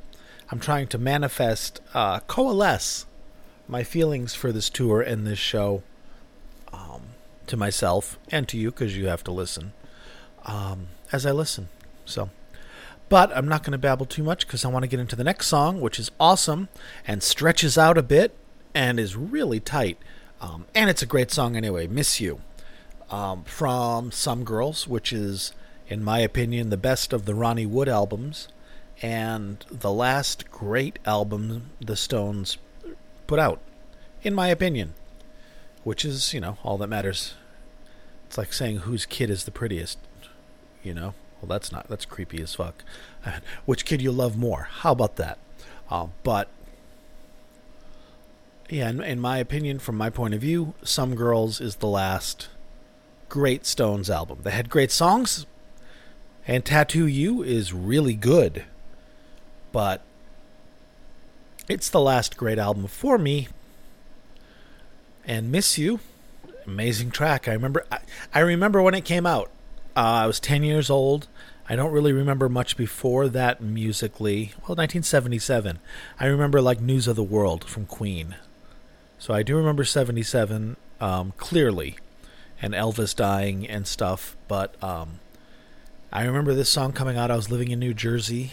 I'm 0.52 0.60
trying 0.60 0.88
to 0.88 0.98
manifest, 0.98 1.82
uh, 1.94 2.20
coalesce 2.22 3.06
my 3.68 3.84
feelings 3.84 4.36
for 4.36 4.52
this 4.52 4.70
tour 4.70 5.02
and 5.02 5.26
this 5.26 5.40
show 5.40 5.82
um, 6.72 7.02
to 7.48 7.58
myself 7.58 8.20
and 8.30 8.48
to 8.50 8.58
you 8.58 8.70
because 8.70 8.96
you 8.96 9.08
have 9.08 9.24
to 9.24 9.32
listen 9.32 9.74
um, 10.46 10.88
as 11.12 11.26
I 11.26 11.32
listen. 11.32 11.70
So. 12.06 12.30
But 13.10 13.36
I'm 13.36 13.48
not 13.48 13.62
going 13.62 13.74
to 13.74 13.78
babble 13.78 14.06
too 14.08 14.24
much 14.24 14.48
because 14.48 14.66
I 14.66 14.70
want 14.70 14.84
to 14.84 14.88
get 14.88 15.00
into 15.00 15.16
the 15.16 15.24
next 15.24 15.48
song, 15.48 15.80
which 15.80 16.00
is 16.00 16.10
awesome 16.20 16.70
and 17.06 17.22
stretches 17.22 17.78
out 17.78 17.98
a 17.98 18.02
bit 18.02 18.36
and 18.74 19.00
is 19.00 19.16
really 19.16 19.60
tight. 19.60 19.98
Um, 20.44 20.66
and 20.76 20.90
it's 20.90 21.02
a 21.02 21.06
great 21.06 21.32
song 21.32 21.56
anyway, 21.56 21.88
Miss 21.88 22.20
You, 22.20 22.42
um, 23.10 23.46
from 23.46 24.12
Some 24.12 24.44
Girls, 24.44 24.86
which 24.90 25.14
is, 25.14 25.54
in 25.88 26.04
my 26.04 26.20
opinion, 26.20 26.70
the 26.70 26.76
best 26.76 27.14
of 27.14 27.24
the 27.24 27.34
Ronnie 27.34 27.66
Wood 27.66 27.88
albums 27.88 28.50
and 29.02 29.66
the 29.72 29.92
last 29.92 30.52
great 30.52 31.00
album 31.06 31.70
the 31.80 31.96
Stones 31.96 32.58
put 33.26 33.40
out, 33.40 33.62
in 34.22 34.34
my 34.34 34.50
opinion, 34.50 34.96
which 35.86 36.04
is, 36.04 36.34
you 36.34 36.42
know, 36.42 36.58
all 36.62 36.78
that 36.78 36.88
matters. 36.88 37.36
It's 38.28 38.38
like 38.38 38.52
saying 38.52 38.80
whose 38.80 39.06
kid 39.06 39.30
is 39.30 39.46
the 39.46 39.52
prettiest, 39.52 39.98
you 40.84 40.94
know? 40.94 41.14
Well, 41.42 41.48
that's 41.48 41.72
not, 41.72 41.88
that's 41.88 42.04
creepy 42.04 42.42
as 42.42 42.56
fuck. 42.56 42.84
Which 43.66 43.86
kid 43.86 44.02
you 44.02 44.12
love 44.12 44.38
more? 44.38 44.68
How 44.70 44.92
about 44.92 45.16
that? 45.18 45.38
Uh, 45.90 46.08
but 46.24 46.50
yeah, 48.70 48.90
in, 48.90 49.02
in 49.02 49.20
my 49.20 49.38
opinion, 49.38 49.80
from 49.80 49.98
my 49.98 50.10
point 50.10 50.34
of 50.34 50.42
view, 50.42 50.74
Some 50.84 51.16
Girls 51.16 51.60
is 51.60 51.78
the 51.78 51.88
last 51.88 52.48
great 53.30 53.66
Stones 53.66 54.10
album. 54.10 54.40
They 54.44 54.52
had 54.52 54.70
great 54.70 54.92
songs, 54.92 55.46
and 56.48 56.64
Tattoo 56.64 57.06
You 57.06 57.44
is 57.44 57.74
really 57.74 58.14
good, 58.14 58.66
but 59.72 60.02
it's 61.68 61.90
the 61.90 62.00
last 62.00 62.38
great 62.38 62.60
album 62.60 62.88
for 62.88 63.18
me. 63.18 63.48
And 65.26 65.52
Miss 65.52 65.78
You, 65.78 66.00
amazing 66.66 67.12
track. 67.12 67.48
I 67.48 67.54
remember. 67.54 67.86
I, 67.92 68.00
I 68.34 68.40
remember 68.40 68.82
when 68.82 68.94
it 68.94 69.06
came 69.06 69.26
out. 69.26 69.50
Uh, 69.96 70.24
I 70.24 70.28
was 70.28 70.40
ten 70.40 70.64
years 70.64 70.90
old. 70.90 71.28
I 71.70 71.76
don't 71.78 71.94
really 71.94 72.12
remember 72.12 72.50
much 72.50 72.76
before 72.76 73.30
that 73.30 73.62
musically. 73.62 74.52
Well, 74.58 74.76
1977. 74.76 75.80
I 76.20 76.26
remember 76.26 76.62
like 76.62 76.82
News 76.82 77.08
of 77.08 77.16
the 77.16 77.24
World 77.24 77.64
from 77.64 77.86
Queen. 77.86 78.36
So 79.24 79.34
I 79.34 79.42
do 79.42 79.56
remember 79.56 79.86
77 79.86 80.76
um, 81.00 81.32
clearly, 81.38 81.96
and 82.62 82.74
Elvis 82.74 83.16
dying 83.16 83.66
and 83.66 83.88
stuff, 83.88 84.36
but 84.50 84.76
um, 84.84 85.22
I 86.12 86.26
remember 86.26 86.54
this 86.54 86.68
song 86.68 86.92
coming 86.92 87.16
out. 87.18 87.32
I 87.32 87.38
was 87.38 87.50
living 87.50 87.72
in 87.72 87.80
New 87.80 87.94
Jersey, 87.94 88.52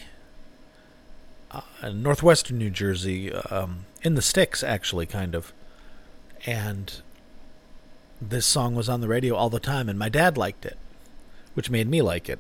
uh, 1.51 1.63
northwestern 1.93 2.59
New 2.59 2.71
Jersey, 2.71 3.33
um, 3.33 3.87
in 4.03 4.15
the 4.15 4.23
sticks, 4.23 4.63
actually, 4.63 5.07
kind 5.07 5.35
of. 5.35 5.53
And 6.47 7.03
this 8.21 8.47
song 8.47 8.77
was 8.77 8.89
on 8.89 9.01
the 9.01 9.09
radio 9.09 9.35
all 9.35 9.51
the 9.51 9.59
time, 9.59 9.89
and 9.89 9.99
my 9.99 10.09
dad 10.09 10.39
liked 10.39 10.65
it, 10.65 10.79
which 11.55 11.69
made 11.69 11.89
me 11.89 12.01
like 12.01 12.29
it. 12.29 12.39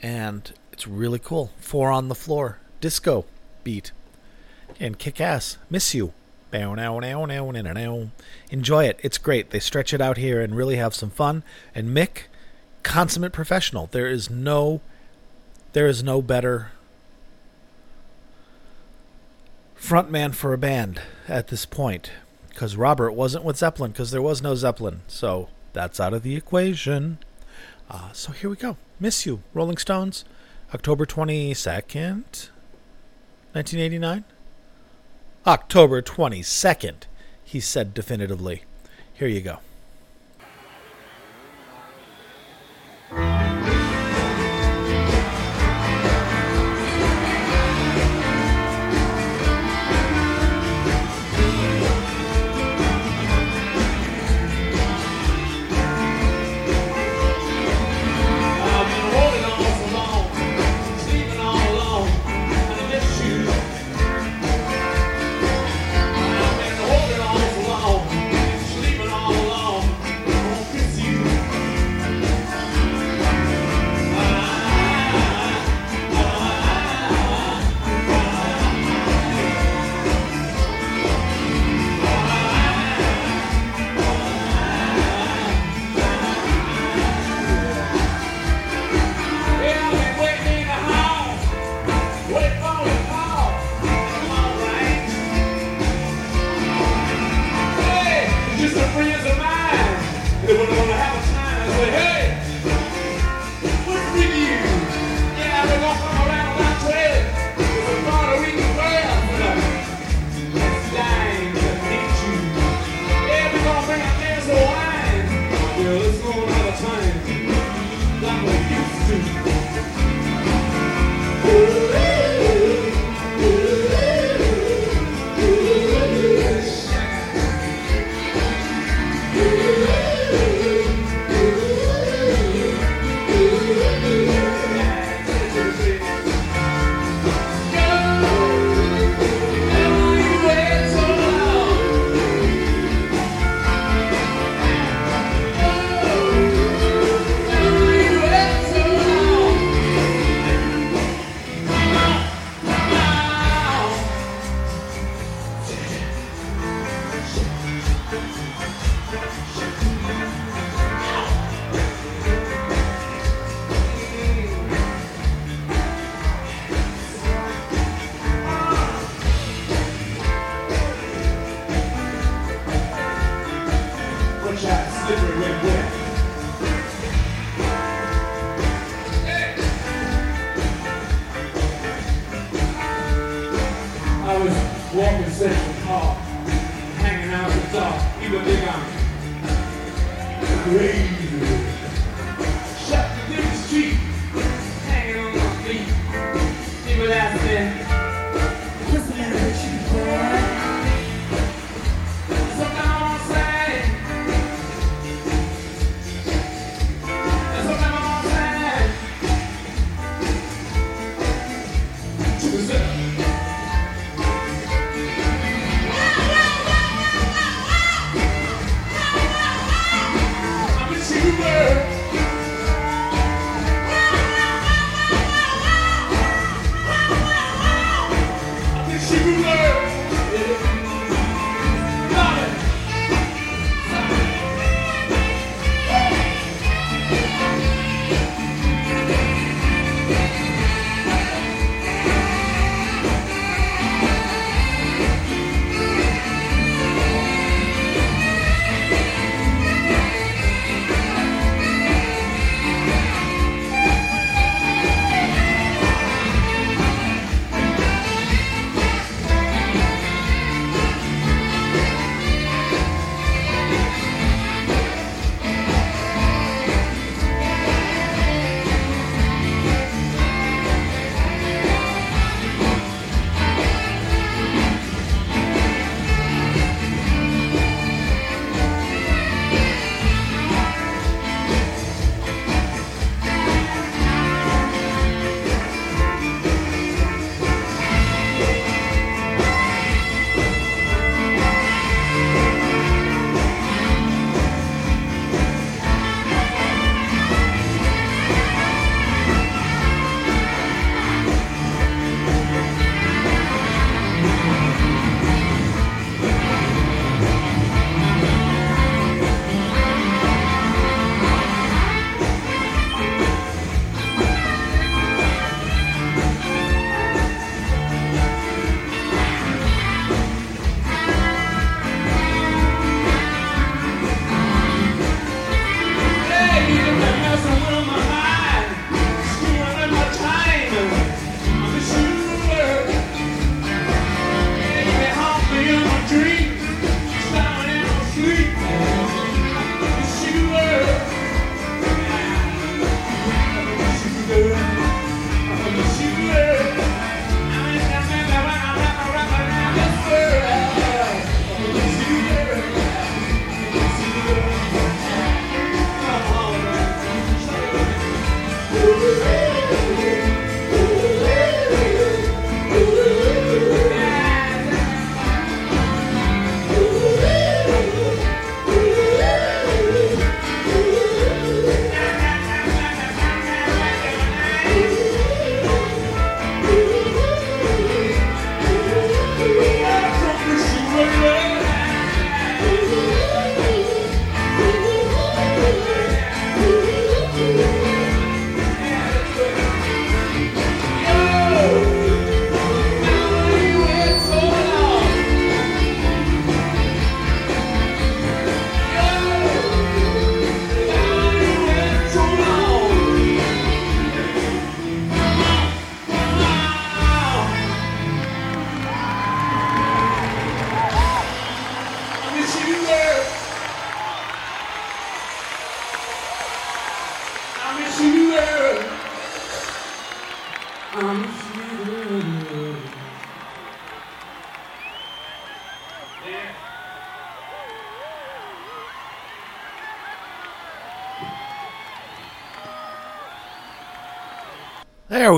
And 0.00 0.50
it's 0.72 0.86
really 0.86 1.18
cool. 1.18 1.50
Four 1.58 1.90
on 1.90 2.08
the 2.08 2.14
floor, 2.14 2.60
disco 2.80 3.26
beat, 3.62 3.92
and 4.80 4.98
kick 4.98 5.20
ass. 5.20 5.58
Miss 5.68 5.94
you. 5.94 6.14
Enjoy 8.50 8.84
it. 8.84 9.00
It's 9.02 9.18
great. 9.18 9.50
They 9.50 9.58
stretch 9.58 9.92
it 9.92 10.00
out 10.00 10.16
here 10.16 10.40
and 10.40 10.54
really 10.54 10.76
have 10.76 10.94
some 10.94 11.10
fun. 11.10 11.42
And 11.74 11.88
Mick, 11.88 12.24
consummate 12.82 13.32
professional. 13.32 13.88
There 13.90 14.08
is 14.08 14.30
no 14.30 14.80
there 15.72 15.86
is 15.86 16.02
no 16.02 16.20
better 16.20 16.72
frontman 19.78 20.34
for 20.34 20.52
a 20.52 20.58
band 20.58 21.00
at 21.26 21.48
this 21.48 21.64
point 21.64 22.10
because 22.50 22.76
Robert 22.76 23.12
wasn't 23.12 23.44
with 23.44 23.56
Zeppelin 23.56 23.90
because 23.90 24.10
there 24.10 24.22
was 24.22 24.42
no 24.42 24.54
Zeppelin. 24.54 25.00
So 25.08 25.48
that's 25.72 25.98
out 25.98 26.12
of 26.12 26.22
the 26.22 26.36
equation. 26.36 27.18
Uh, 27.90 28.12
so 28.12 28.32
here 28.32 28.50
we 28.50 28.56
go. 28.56 28.76
Miss 29.00 29.26
You, 29.26 29.42
Rolling 29.54 29.78
Stones, 29.78 30.24
October 30.74 31.04
22nd, 31.06 32.50
1989. 33.52 34.24
October 35.44 36.00
22nd, 36.00 36.94
he 37.42 37.58
said 37.58 37.92
definitively. 37.92 38.62
Here 39.12 39.26
you 39.26 39.40
go. 39.40 39.58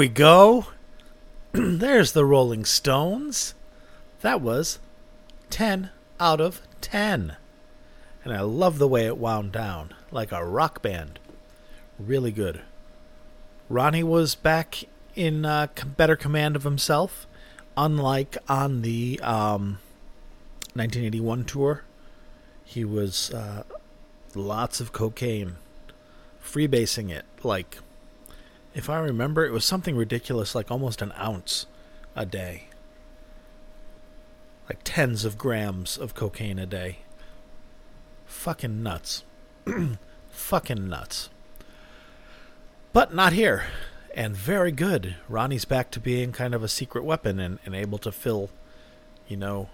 We 0.04 0.08
go. 0.08 0.66
There's 1.52 2.12
the 2.12 2.26
Rolling 2.26 2.66
Stones. 2.66 3.54
That 4.20 4.42
was 4.42 4.78
10 5.48 5.88
out 6.20 6.42
of 6.42 6.60
10. 6.82 7.36
And 8.22 8.34
I 8.34 8.42
love 8.42 8.76
the 8.76 8.86
way 8.86 9.06
it 9.06 9.16
wound 9.16 9.52
down, 9.52 9.94
like 10.10 10.30
a 10.30 10.44
rock 10.44 10.82
band. 10.82 11.18
Really 11.98 12.32
good. 12.32 12.60
Ronnie 13.70 14.02
was 14.02 14.34
back 14.34 14.84
in 15.14 15.46
uh, 15.46 15.68
better 15.96 16.16
command 16.16 16.54
of 16.54 16.64
himself, 16.64 17.26
unlike 17.74 18.36
on 18.46 18.82
the 18.82 19.18
um, 19.22 19.78
1981 20.74 21.44
tour. 21.44 21.82
He 22.62 22.84
was 22.84 23.30
uh, 23.30 23.62
lots 24.34 24.80
of 24.80 24.92
cocaine, 24.92 25.56
freebasing 26.44 27.10
it 27.10 27.24
like 27.42 27.78
if 28.74 28.90
I 28.90 28.98
remember, 28.98 29.46
it 29.46 29.52
was 29.52 29.64
something 29.64 29.96
ridiculous, 29.96 30.54
like 30.54 30.70
almost 30.70 31.00
an 31.00 31.12
ounce 31.18 31.66
a 32.16 32.26
day. 32.26 32.64
Like 34.68 34.80
tens 34.82 35.24
of 35.24 35.38
grams 35.38 35.96
of 35.96 36.14
cocaine 36.14 36.58
a 36.58 36.66
day. 36.66 36.98
Fucking 38.26 38.82
nuts. 38.82 39.22
Fucking 40.30 40.88
nuts. 40.88 41.30
But 42.92 43.14
not 43.14 43.32
here. 43.32 43.64
And 44.14 44.36
very 44.36 44.72
good. 44.72 45.16
Ronnie's 45.28 45.64
back 45.64 45.90
to 45.92 46.00
being 46.00 46.32
kind 46.32 46.54
of 46.54 46.62
a 46.62 46.68
secret 46.68 47.04
weapon 47.04 47.38
and, 47.40 47.58
and 47.64 47.74
able 47.74 47.98
to 47.98 48.12
fill, 48.12 48.50
you 49.28 49.36
know, 49.36 49.68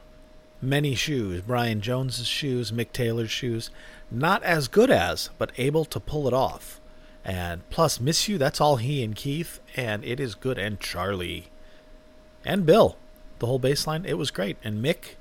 many 0.61 0.95
shoes. 0.95 1.43
Brian 1.47 1.81
Jones's 1.81 2.27
shoes, 2.27 2.73
Mick 2.73 2.93
Taylor's 2.93 3.31
shoes. 3.31 3.71
Not 4.11 4.43
as 4.43 4.69
good 4.69 4.91
as, 4.91 5.31
but 5.39 5.53
able 5.57 5.85
to 5.87 6.01
pull 6.01 6.27
it 6.27 6.35
off. 6.35 6.80
And 7.25 7.69
plus, 7.71 8.01
Miss 8.01 8.29
You, 8.29 8.39
that's 8.39 8.61
all 8.61 8.77
he 8.77 9.03
and 9.03 9.15
Keith, 9.15 9.61
and 9.77 10.05
it 10.05 10.19
is 10.19 10.35
good. 10.35 10.59
And 10.59 10.81
Charlie. 10.81 11.49
And 12.45 12.65
Bill. 12.65 12.97
The 13.39 13.47
whole 13.47 13.59
bass 13.59 13.87
line, 13.87 14.05
it 14.05 14.19
was 14.19 14.31
great. 14.31 14.57
And 14.63 14.85
Mick 14.85 15.17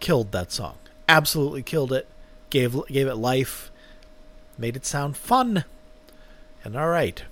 killed 0.00 0.32
that 0.32 0.52
song. 0.52 0.76
Absolutely 1.08 1.62
killed 1.62 1.92
it. 1.92 2.06
Gave 2.50 2.86
gave 2.88 3.06
it 3.06 3.16
life. 3.16 3.70
Made 4.58 4.76
it 4.76 4.86
sound 4.86 5.16
fun. 5.16 5.64
And 6.62 6.76
all 6.76 6.88
right. 6.88 7.22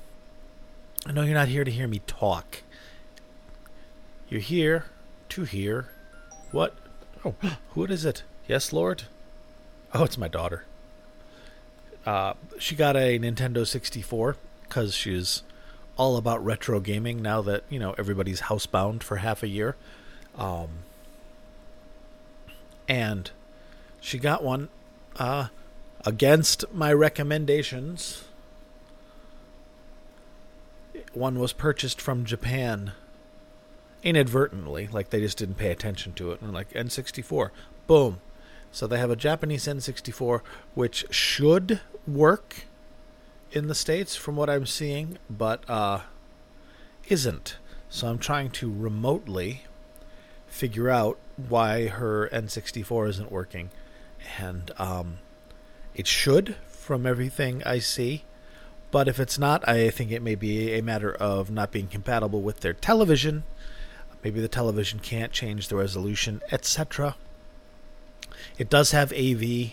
I 1.06 1.12
know 1.12 1.22
you're 1.22 1.34
not 1.34 1.48
here 1.48 1.64
to 1.64 1.70
hear 1.70 1.88
me 1.88 2.00
talk. 2.06 2.62
You're 4.28 4.40
here 4.40 4.86
to 5.30 5.44
hear 5.44 5.88
what? 6.50 6.74
Oh, 7.24 7.34
what 7.74 7.90
is 7.90 8.04
it? 8.04 8.22
Yes, 8.46 8.72
Lord? 8.72 9.04
Oh, 9.94 10.04
it's 10.04 10.18
my 10.18 10.28
daughter. 10.28 10.64
Uh, 12.04 12.34
she 12.58 12.74
got 12.74 12.96
a 12.96 13.18
Nintendo 13.18 13.66
64 13.66 14.36
because 14.62 14.94
she's 14.94 15.42
all 15.96 16.16
about 16.16 16.44
retro 16.44 16.80
gaming 16.80 17.22
now 17.22 17.42
that 17.42 17.62
you 17.68 17.78
know 17.78 17.94
everybody's 17.98 18.42
housebound 18.42 19.02
for 19.02 19.16
half 19.16 19.42
a 19.42 19.48
year. 19.48 19.76
Um, 20.36 20.68
and 22.88 23.30
she 24.00 24.18
got 24.18 24.42
one 24.42 24.68
uh, 25.16 25.48
against 26.04 26.64
my 26.72 26.92
recommendations. 26.92 28.24
One 31.12 31.38
was 31.38 31.52
purchased 31.52 32.00
from 32.00 32.24
Japan 32.24 32.92
inadvertently, 34.02 34.88
like 34.90 35.10
they 35.10 35.20
just 35.20 35.38
didn't 35.38 35.56
pay 35.56 35.70
attention 35.70 36.14
to 36.14 36.32
it. 36.32 36.40
And 36.40 36.52
like 36.52 36.70
N64, 36.72 37.50
boom. 37.86 38.20
So 38.72 38.86
they 38.86 38.98
have 38.98 39.10
a 39.10 39.16
Japanese 39.16 39.66
N64, 39.66 40.40
which 40.74 41.04
should 41.10 41.80
work 42.06 42.64
in 43.52 43.68
the 43.68 43.74
states 43.74 44.16
from 44.16 44.36
what 44.36 44.50
I'm 44.50 44.66
seeing, 44.66 45.18
but 45.28 45.68
uh, 45.68 46.00
isn't. 47.08 47.56
So 47.88 48.08
I'm 48.08 48.18
trying 48.18 48.50
to 48.52 48.72
remotely 48.72 49.64
figure 50.46 50.88
out 50.88 51.18
why 51.36 51.88
her 51.88 52.28
N64 52.32 53.08
isn't 53.10 53.32
working, 53.32 53.70
and 54.38 54.70
um, 54.78 55.18
it 55.94 56.06
should 56.06 56.56
from 56.68 57.06
everything 57.06 57.62
I 57.64 57.78
see. 57.78 58.24
But 58.90 59.08
if 59.08 59.18
it's 59.18 59.38
not, 59.38 59.66
I 59.66 59.90
think 59.90 60.10
it 60.10 60.22
may 60.22 60.34
be 60.34 60.72
a 60.72 60.82
matter 60.82 61.12
of 61.14 61.50
not 61.50 61.70
being 61.70 61.86
compatible 61.86 62.42
with 62.42 62.60
their 62.60 62.74
television. 62.74 63.44
Maybe 64.22 64.40
the 64.40 64.48
television 64.48 64.98
can't 64.98 65.32
change 65.32 65.68
the 65.68 65.76
resolution, 65.76 66.42
etc. 66.52 67.16
It 68.58 68.68
does 68.70 68.92
have 68.92 69.12
AV, 69.12 69.72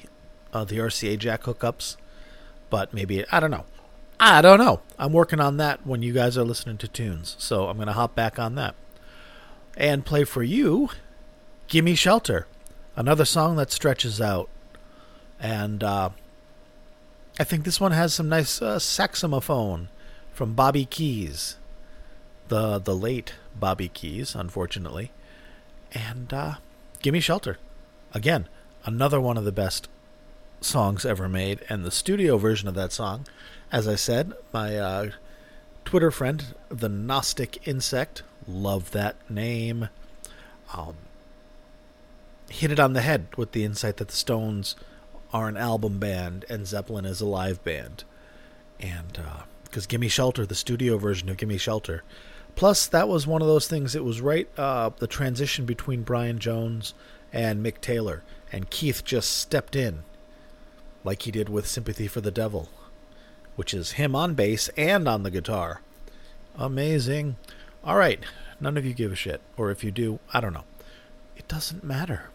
uh, 0.54 0.64
the 0.64 0.78
RCA 0.78 1.20
jack 1.20 1.44
hookups, 1.44 1.98
but 2.70 2.94
maybe 2.94 3.26
I 3.32 3.40
don't 3.40 3.52
know. 3.52 3.66
I 4.20 4.42
don't 4.42 4.60
know. 4.60 4.82
I'm 4.98 5.14
working 5.14 5.40
on 5.40 5.58
that 5.58 5.86
when 5.86 6.02
you 6.02 6.12
guys 6.12 6.38
are 6.38 6.44
listening 6.44 6.78
to 6.80 6.88
tunes, 6.88 7.36
so 7.40 7.68
I'm 7.68 7.78
gonna 7.78 7.94
hop 7.94 8.16
back 8.16 8.38
on 8.38 8.56
that 8.56 8.76
and 9.78 10.06
play 10.06 10.24
for 10.24 10.44
you. 10.44 10.90
"Gimme 11.68 11.96
Shelter," 11.96 12.48
another 12.96 13.26
song 13.26 13.56
that 13.56 13.72
stretches 13.72 14.20
out, 14.20 14.50
and 15.40 15.84
uh, 15.84 16.10
I 17.40 17.44
think 17.46 17.64
this 17.64 17.80
one 17.80 17.94
has 17.94 18.14
some 18.14 18.28
nice 18.28 18.62
uh, 18.62 18.80
saxophone 18.80 19.88
from 20.34 20.54
Bobby 20.54 20.86
Keys, 20.86 21.58
the 22.50 22.80
the 22.80 22.96
late 22.96 23.36
Bobby 23.58 23.88
Keys, 23.88 24.36
unfortunately, 24.36 25.12
and 25.94 26.34
uh, 26.34 26.56
"Gimme 27.02 27.22
Shelter," 27.22 27.58
again, 28.14 28.50
another 28.86 29.22
one 29.22 29.38
of 29.38 29.46
the 29.46 29.54
best 29.54 29.88
songs 30.62 31.06
ever 31.06 31.30
made, 31.30 31.62
and 31.70 31.84
the 31.84 31.92
studio 31.92 32.38
version 32.38 32.68
of 32.68 32.76
that 32.76 32.92
song, 32.92 33.26
as 33.72 33.88
I 33.88 33.96
said, 33.96 34.34
my 34.54 34.78
uh, 34.78 35.10
Twitter 35.86 36.12
friend, 36.12 36.54
the 36.70 36.90
Gnostic 36.90 37.68
Insect, 37.68 38.24
love 38.48 38.92
that 38.92 39.16
name. 39.30 39.90
Um, 40.74 40.96
hit 42.50 42.72
it 42.72 42.80
on 42.80 42.94
the 42.94 43.02
head 43.02 43.28
with 43.38 43.52
the 43.52 43.64
insight 43.64 43.98
that 43.98 44.10
the 44.10 44.16
Stones 44.16 44.76
are 45.32 45.48
an 45.48 45.58
album 45.58 46.00
band 46.00 46.46
and 46.50 46.66
Zeppelin 46.68 47.06
is 47.06 47.22
a 47.22 47.26
live 47.26 47.64
band, 47.64 48.04
and 48.80 49.20
because 49.64 49.86
uh, 49.86 49.90
"Gimme 49.90 50.10
Shelter," 50.10 50.46
the 50.46 50.56
studio 50.56 50.98
version 50.98 51.30
of 51.30 51.38
"Gimme 51.38 51.58
Shelter." 51.58 52.04
Plus, 52.56 52.88
that 52.88 53.08
was 53.08 53.26
one 53.26 53.42
of 53.42 53.48
those 53.48 53.68
things. 53.68 53.96
It 53.96 54.04
was 54.04 54.22
right 54.22 54.50
uh, 54.58 54.90
the 54.98 55.08
transition 55.08 55.66
between 55.66 56.02
Brian 56.02 56.40
Jones 56.40 56.94
and 57.32 57.64
Mick 57.64 57.80
Taylor, 57.80 58.24
and 58.52 58.70
Keith 58.70 59.04
just 59.06 59.38
stepped 59.38 59.76
in 59.76 60.04
like 61.04 61.24
he 61.24 61.32
did 61.32 61.50
with 61.50 61.68
Sympathy 61.68 62.08
for 62.08 62.22
the 62.22 62.32
Devil, 62.32 62.70
which 63.56 63.74
is 63.74 63.94
him 63.94 64.16
on 64.16 64.34
bass 64.34 64.70
and 64.78 65.08
on 65.08 65.24
the 65.24 65.32
guitar. 65.32 65.82
Amazing. 66.58 67.38
All 67.84 67.96
right, 67.96 68.20
none 68.60 68.78
of 68.78 68.86
you 68.86 68.94
give 68.94 69.12
a 69.12 69.16
shit, 69.16 69.42
or 69.58 69.72
if 69.72 69.84
you 69.84 69.92
do, 69.92 70.20
I 70.34 70.42
don't 70.42 70.54
know. 70.54 70.66
It 71.38 71.48
doesn't 71.48 71.84
matter. 71.84 72.30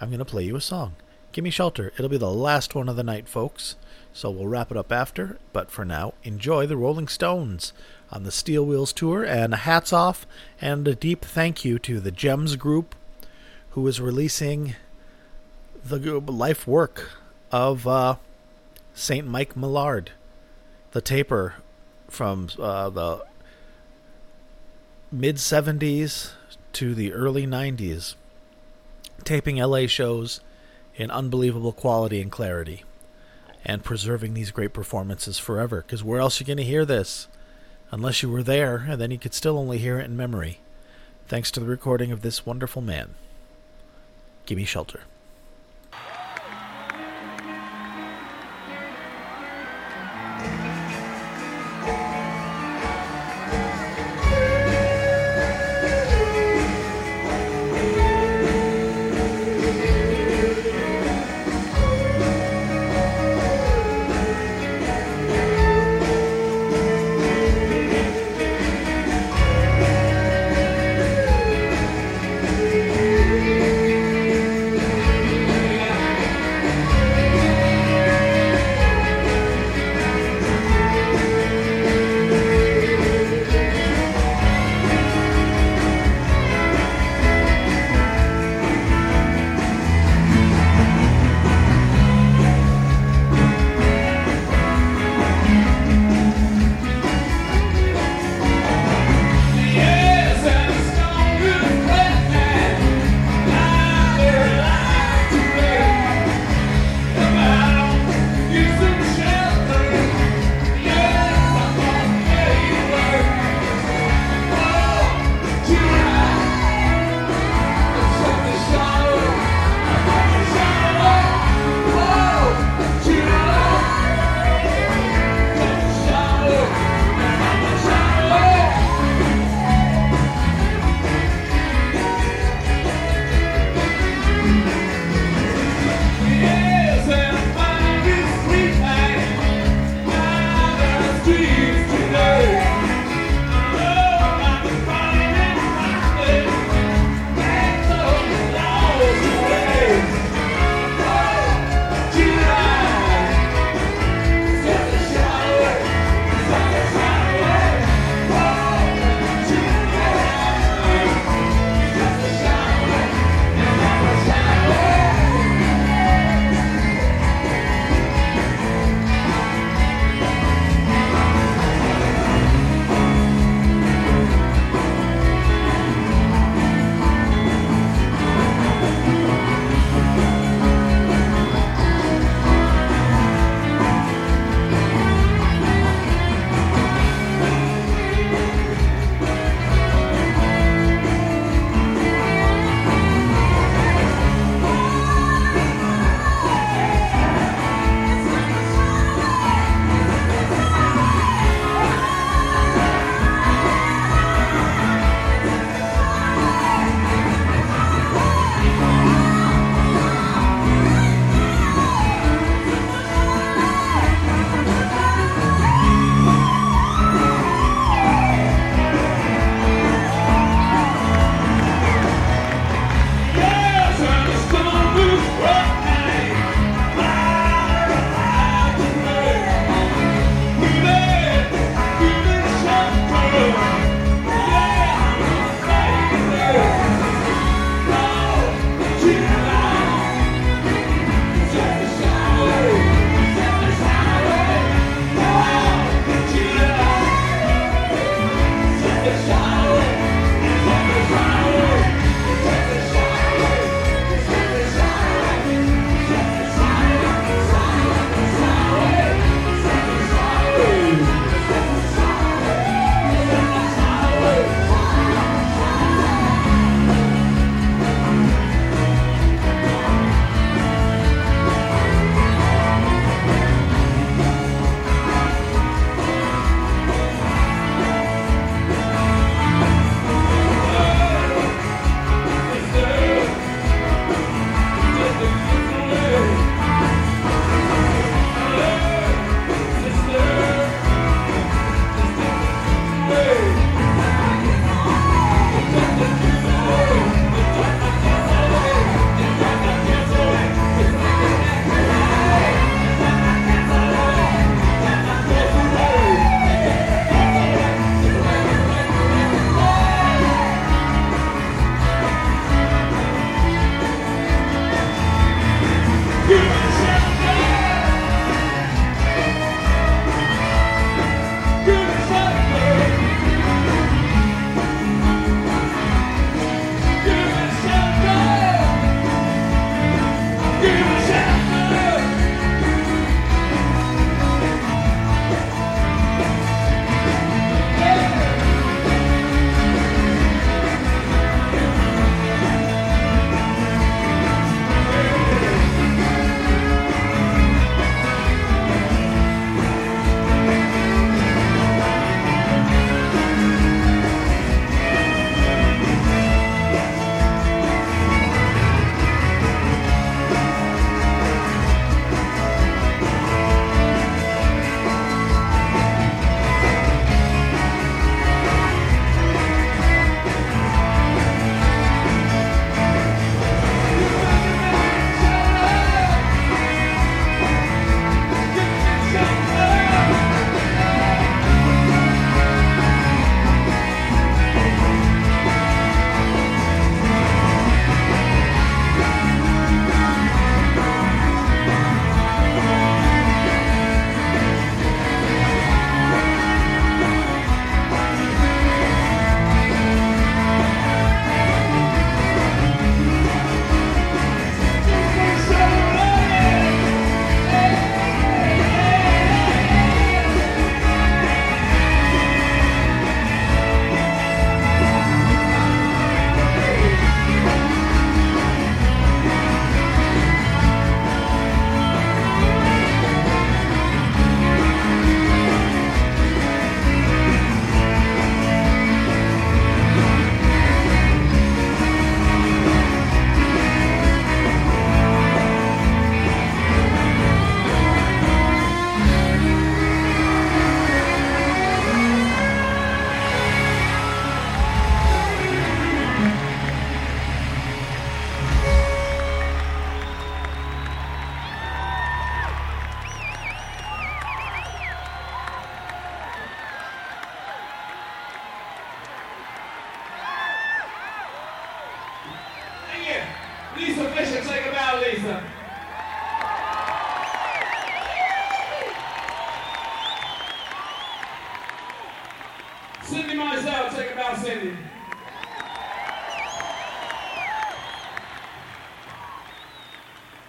I'm 0.00 0.08
going 0.08 0.18
to 0.18 0.24
play 0.24 0.44
you 0.44 0.56
a 0.56 0.60
song. 0.60 0.96
Give 1.32 1.44
me 1.44 1.50
shelter. 1.50 1.92
It'll 1.94 2.08
be 2.08 2.16
the 2.16 2.30
last 2.30 2.74
one 2.74 2.88
of 2.88 2.96
the 2.96 3.04
night, 3.04 3.28
folks. 3.28 3.76
So 4.12 4.30
we'll 4.30 4.48
wrap 4.48 4.70
it 4.70 4.76
up 4.76 4.90
after, 4.90 5.38
but 5.52 5.70
for 5.70 5.84
now, 5.84 6.14
enjoy 6.24 6.66
the 6.66 6.76
Rolling 6.76 7.06
Stones 7.06 7.72
on 8.10 8.24
the 8.24 8.32
Steel 8.32 8.64
Wheels 8.64 8.92
tour, 8.92 9.22
and 9.22 9.54
hats 9.54 9.92
off 9.92 10.26
and 10.60 10.88
a 10.88 10.94
deep 10.94 11.24
thank 11.24 11.64
you 11.64 11.78
to 11.80 12.00
the 12.00 12.10
JEMS 12.10 12.56
Group, 12.56 12.94
who 13.70 13.86
is 13.86 14.00
releasing 14.00 14.74
the 15.84 15.98
life 16.20 16.66
work 16.66 17.10
of 17.50 17.86
uh, 17.86 18.16
Saint 18.94 19.26
Mike 19.26 19.56
Millard, 19.56 20.12
the 20.92 21.00
taper 21.00 21.56
from 22.08 22.48
uh, 22.58 22.90
the 22.90 23.24
mid 25.10 25.36
70s 25.36 26.32
to 26.72 26.94
the 26.94 27.12
early 27.12 27.46
90s, 27.46 28.14
taping 29.24 29.56
LA 29.56 29.86
shows 29.86 30.40
in 30.96 31.10
unbelievable 31.10 31.72
quality 31.72 32.20
and 32.20 32.30
clarity, 32.30 32.84
and 33.64 33.84
preserving 33.84 34.34
these 34.34 34.50
great 34.50 34.72
performances 34.72 35.38
forever. 35.38 35.82
Because 35.82 36.02
where 36.04 36.20
else 36.20 36.40
are 36.40 36.44
you 36.44 36.46
going 36.46 36.56
to 36.58 36.64
hear 36.64 36.84
this? 36.84 37.28
Unless 37.90 38.22
you 38.22 38.28
were 38.28 38.42
there, 38.42 38.86
and 38.88 39.00
then 39.00 39.10
you 39.10 39.18
could 39.18 39.32
still 39.32 39.58
only 39.58 39.78
hear 39.78 39.98
it 39.98 40.04
in 40.04 40.16
memory. 40.16 40.58
Thanks 41.26 41.50
to 41.52 41.60
the 41.60 41.66
recording 41.66 42.12
of 42.12 42.22
this 42.22 42.44
wonderful 42.44 42.82
man. 42.82 43.14
Gimme 44.44 44.64
shelter. 44.64 45.00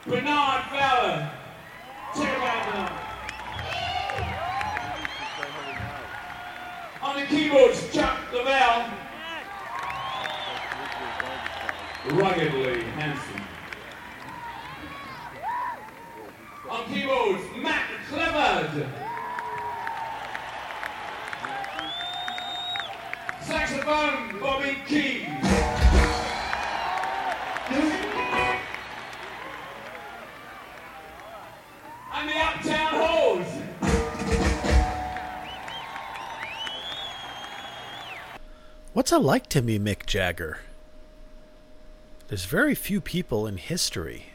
Bernard 0.06 0.64
Fowler, 0.70 1.32
a 2.16 2.18
bow, 2.18 2.66
Bernard. 2.72 2.92
On 7.02 7.20
the 7.20 7.26
keyboards, 7.26 7.94
Chuck 7.94 8.18
Leavell. 8.32 8.94
Ruggedly 12.12 12.84
handsome. 12.84 13.42
On 16.70 16.86
keyboards, 16.86 17.44
Matt 17.58 17.90
Clifford. 18.08 18.90
Saxophone, 23.42 24.40
Bobby 24.40 24.78
Keys. 24.88 25.29
What's 39.00 39.14
it 39.14 39.20
like 39.20 39.48
to 39.52 39.62
be 39.62 39.80
Mick 39.80 40.06
Jagger? 40.06 40.60
There's 42.28 42.44
very 42.44 42.76
few 42.76 43.00
people 43.00 43.48
in 43.48 43.56
history 43.56 44.34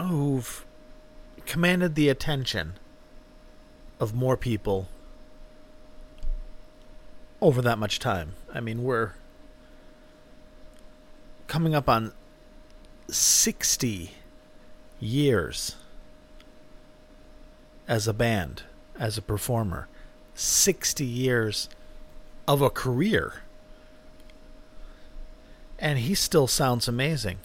who've 0.00 0.64
commanded 1.44 1.94
the 1.94 2.08
attention 2.08 2.78
of 4.00 4.14
more 4.14 4.34
people 4.34 4.88
over 7.42 7.60
that 7.60 7.78
much 7.78 7.98
time. 7.98 8.32
I 8.54 8.60
mean, 8.60 8.82
we're 8.82 9.12
coming 11.48 11.74
up 11.74 11.86
on 11.86 12.12
60 13.08 14.12
years 15.00 15.76
as 17.86 18.08
a 18.08 18.14
band, 18.14 18.62
as 18.98 19.18
a 19.18 19.22
performer. 19.22 19.86
60 20.38 21.04
years 21.04 21.68
of 22.46 22.62
a 22.62 22.70
career. 22.70 23.42
And 25.80 25.98
he 25.98 26.14
still 26.14 26.46
sounds 26.46 26.86
amazing. 26.86 27.38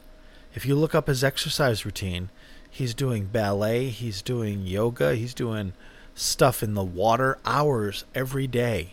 If 0.53 0.65
you 0.65 0.75
look 0.75 0.93
up 0.93 1.07
his 1.07 1.23
exercise 1.23 1.85
routine, 1.85 2.29
he's 2.69 2.93
doing 2.93 3.25
ballet, 3.25 3.89
he's 3.89 4.21
doing 4.21 4.67
yoga, 4.67 5.15
he's 5.15 5.33
doing 5.33 5.73
stuff 6.13 6.61
in 6.61 6.75
the 6.75 6.83
water 6.83 7.39
hours 7.45 8.05
every 8.13 8.45
day 8.45 8.91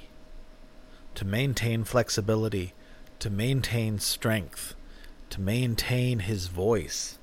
to 1.15 1.27
maintain 1.27 1.85
flexibility, 1.85 2.73
to 3.19 3.29
maintain 3.29 3.99
strength, 3.99 4.75
to 5.29 5.41
maintain 5.41 6.21
his 6.21 6.47
voice. 6.47 7.19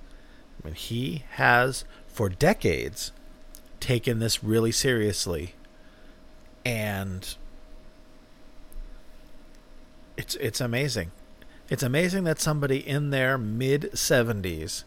I 0.61 0.67
mean, 0.67 0.75
he 0.75 1.23
has, 1.31 1.85
for 2.07 2.29
decades, 2.29 3.11
taken 3.79 4.19
this 4.19 4.43
really 4.43 4.71
seriously 4.71 5.55
and 6.67 7.37
it's 10.17 10.35
it's 10.35 10.59
amazing. 10.59 11.11
It's 11.69 11.83
amazing 11.83 12.25
that 12.25 12.41
somebody 12.41 12.85
in 12.85 13.09
their 13.11 13.37
mid 13.37 13.83
70s 13.93 14.83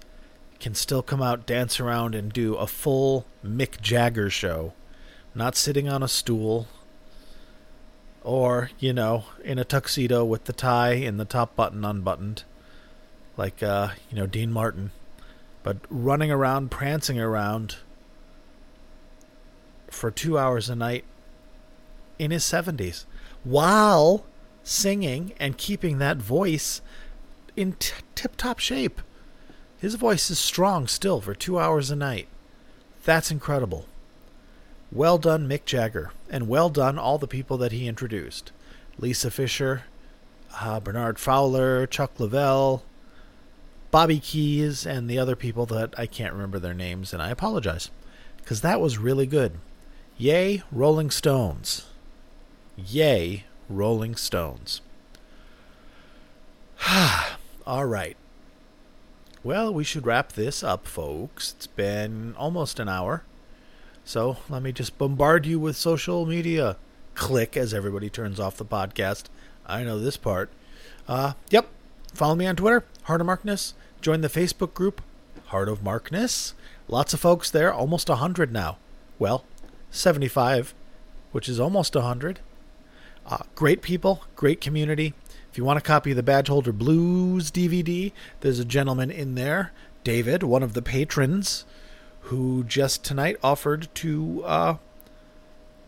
can 0.59 0.74
still 0.74 1.03
come 1.03 1.22
out, 1.22 1.47
dance 1.47 1.81
around, 1.81 2.14
and 2.14 2.31
do 2.31 2.55
a 2.55 2.66
full 2.66 3.24
Mick 3.43 3.81
Jagger 3.81 4.28
show, 4.28 4.74
not 5.35 5.57
sitting 5.57 5.89
on 5.89 6.03
a 6.03 6.09
stool 6.09 6.68
or, 8.22 8.70
you 8.78 8.93
know, 8.93 9.24
in 9.43 9.59
a 9.59 9.64
tuxedo 9.64 10.22
with 10.22 10.45
the 10.45 10.53
tie 10.53 10.93
and 10.93 11.18
the 11.18 11.24
top 11.24 11.57
button 11.57 11.83
unbuttoned, 11.83 12.45
like, 13.39 13.62
uh, 13.62 13.89
you 14.11 14.18
know, 14.18 14.26
Dean 14.26 14.53
Martin, 14.53 14.91
but 15.62 15.78
running 15.89 16.31
around, 16.31 16.70
prancing 16.70 17.18
around 17.18 17.76
for 19.89 20.11
two 20.11 20.37
hours 20.37 20.68
a 20.68 20.74
night 20.76 21.05
in 22.21 22.31
his 22.31 22.45
70s 22.45 23.07
while 23.43 24.27
singing 24.62 25.33
and 25.41 25.57
keeping 25.57 25.97
that 25.99 26.18
voice 26.18 26.83
in 27.57 27.73
t- 27.73 27.95
tip 28.14 28.37
top 28.37 28.59
shape. 28.59 29.01
His 29.79 29.95
voice 29.95 30.31
is 30.31 30.39
strong 30.39 30.87
still 30.87 31.23
for 31.23 31.35
two 31.35 31.59
hours 31.59 31.91
a 31.91 31.97
night. 31.97 32.29
That's 33.05 33.31
incredible. 33.31 33.87
Well 34.93 35.16
done, 35.16 35.49
Mick 35.49 35.64
Jagger, 35.64 36.12
and 36.29 36.47
well 36.47 36.68
done 36.68 36.99
all 36.99 37.16
the 37.16 37.27
people 37.27 37.57
that 37.57 37.73
he 37.73 37.89
introduced 37.89 38.53
Lisa 38.99 39.31
Fischer, 39.31 39.85
uh, 40.61 40.79
Bernard 40.79 41.18
Fowler, 41.18 41.87
Chuck 41.87 42.18
Leavell, 42.18 42.83
Bobby 43.91 44.21
Keys, 44.21 44.85
and 44.85 45.09
the 45.09 45.18
other 45.18 45.37
people 45.37 45.64
that 45.66 45.95
I 45.99 46.05
can't 46.05 46.35
remember 46.35 46.59
their 46.59 46.75
names, 46.75 47.14
and 47.14 47.23
I 47.23 47.31
apologize 47.31 47.91
because 48.37 48.61
that 48.61 48.81
was 48.81 48.99
really 48.99 49.27
good. 49.27 49.59
Yay, 50.18 50.62
Rolling 50.71 51.11
Stones. 51.11 51.87
Yay, 52.87 53.45
Rolling 53.68 54.16
Stones. 54.16 54.81
All 57.66 57.87
right. 57.87 58.16
Well, 59.43 59.72
we 59.72 59.85
should 59.85 60.07
wrap 60.07 60.33
this 60.33 60.62
up, 60.62 60.87
folks. 60.87 61.55
It's 61.57 61.66
been 61.66 62.35
almost 62.37 62.78
an 62.78 62.89
hour. 62.89 63.22
So 64.05 64.39
let 64.49 64.62
me 64.62 64.72
just 64.72 64.99
bombard 64.99 65.47
you 65.47 65.59
with 65.59 65.76
social 65.76 66.26
media. 66.26 66.76
Click 67.14 67.57
as 67.57 67.72
everybody 67.72 68.11
turns 68.11 68.41
off 68.41 68.57
the 68.57 68.64
podcast. 68.64 69.24
I 69.66 69.85
know 69.85 69.99
this 69.99 70.16
part. 70.16 70.51
Uh, 71.07 71.35
yep. 71.51 71.68
Follow 72.12 72.35
me 72.35 72.47
on 72.47 72.57
Twitter, 72.57 72.85
Heart 73.05 73.20
of 73.20 73.26
Markness. 73.26 73.74
Join 74.01 74.20
the 74.20 74.28
Facebook 74.28 74.74
group, 74.74 75.01
Heart 75.47 75.68
of 75.68 75.83
Markness. 75.83 76.55
Lots 76.89 77.14
of 77.14 77.20
folks 77.20 77.51
there, 77.51 77.72
almost 77.72 78.09
100 78.09 78.53
now. 78.53 78.78
Well, 79.18 79.45
75, 79.91 80.74
which 81.33 81.49
is 81.49 81.61
almost 81.61 81.95
100. 81.95 82.41
Uh, 83.31 83.39
great 83.55 83.81
people, 83.81 84.24
great 84.35 84.61
community. 84.61 85.14
If 85.53 85.57
you 85.57 85.64
want 85.64 85.78
a 85.78 85.83
copy 85.83 86.11
of 86.11 86.16
the 86.16 86.22
Badge 86.22 86.49
Holder 86.49 86.72
Blues 86.72 87.53
DVD, 87.53 88.11
there's 88.41 88.59
a 88.59 88.64
gentleman 88.64 89.09
in 89.12 89.37
there, 89.37 89.70
David, 90.03 90.43
one 90.43 90.64
of 90.64 90.74
the 90.74 90.83
patrons, 90.83 91.64
who 92.22 92.64
just 92.64 93.05
tonight 93.05 93.37
offered 93.41 93.89
to 93.95 94.43
uh, 94.45 94.74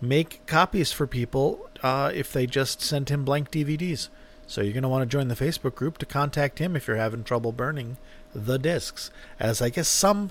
make 0.00 0.46
copies 0.46 0.92
for 0.92 1.08
people 1.08 1.68
uh, 1.82 2.12
if 2.14 2.32
they 2.32 2.46
just 2.46 2.80
sent 2.80 3.10
him 3.10 3.24
blank 3.24 3.50
DVDs. 3.50 4.08
So 4.46 4.60
you're 4.60 4.72
going 4.72 4.84
to 4.84 4.88
want 4.88 5.02
to 5.02 5.12
join 5.12 5.26
the 5.26 5.34
Facebook 5.34 5.74
group 5.74 5.98
to 5.98 6.06
contact 6.06 6.60
him 6.60 6.76
if 6.76 6.86
you're 6.86 6.96
having 6.96 7.24
trouble 7.24 7.50
burning 7.50 7.96
the 8.32 8.58
discs, 8.58 9.10
as 9.40 9.60
I 9.60 9.68
guess 9.68 9.88
some 9.88 10.30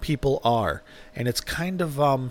people 0.00 0.40
are. 0.44 0.82
And 1.16 1.26
it's 1.26 1.40
kind 1.40 1.80
of 1.80 2.00
um, 2.00 2.30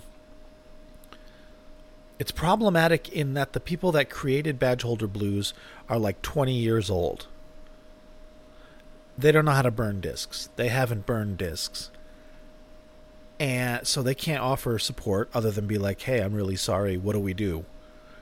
it's 2.22 2.30
problematic 2.30 3.08
in 3.08 3.34
that 3.34 3.52
the 3.52 3.58
people 3.58 3.90
that 3.90 4.08
created 4.08 4.56
Badge 4.56 4.82
Holder 4.82 5.08
Blues 5.08 5.52
are 5.88 5.98
like 5.98 6.22
20 6.22 6.54
years 6.54 6.88
old. 6.88 7.26
They 9.18 9.32
don't 9.32 9.44
know 9.44 9.50
how 9.50 9.62
to 9.62 9.72
burn 9.72 10.00
discs. 10.00 10.48
They 10.54 10.68
haven't 10.68 11.04
burned 11.04 11.38
discs. 11.38 11.90
And 13.40 13.84
so 13.84 14.04
they 14.04 14.14
can't 14.14 14.40
offer 14.40 14.78
support 14.78 15.30
other 15.34 15.50
than 15.50 15.66
be 15.66 15.78
like, 15.78 16.00
"Hey, 16.02 16.22
I'm 16.22 16.32
really 16.32 16.54
sorry. 16.54 16.96
What 16.96 17.14
do 17.14 17.18
we 17.18 17.34
do?" 17.34 17.64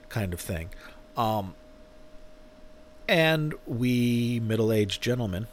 kind 0.09 0.33
of 0.33 0.41
thing. 0.41 0.71
Um, 1.15 1.55
and 3.07 3.53
we 3.67 4.41
middle-aged 4.41 5.03
gentlemen 5.03 5.47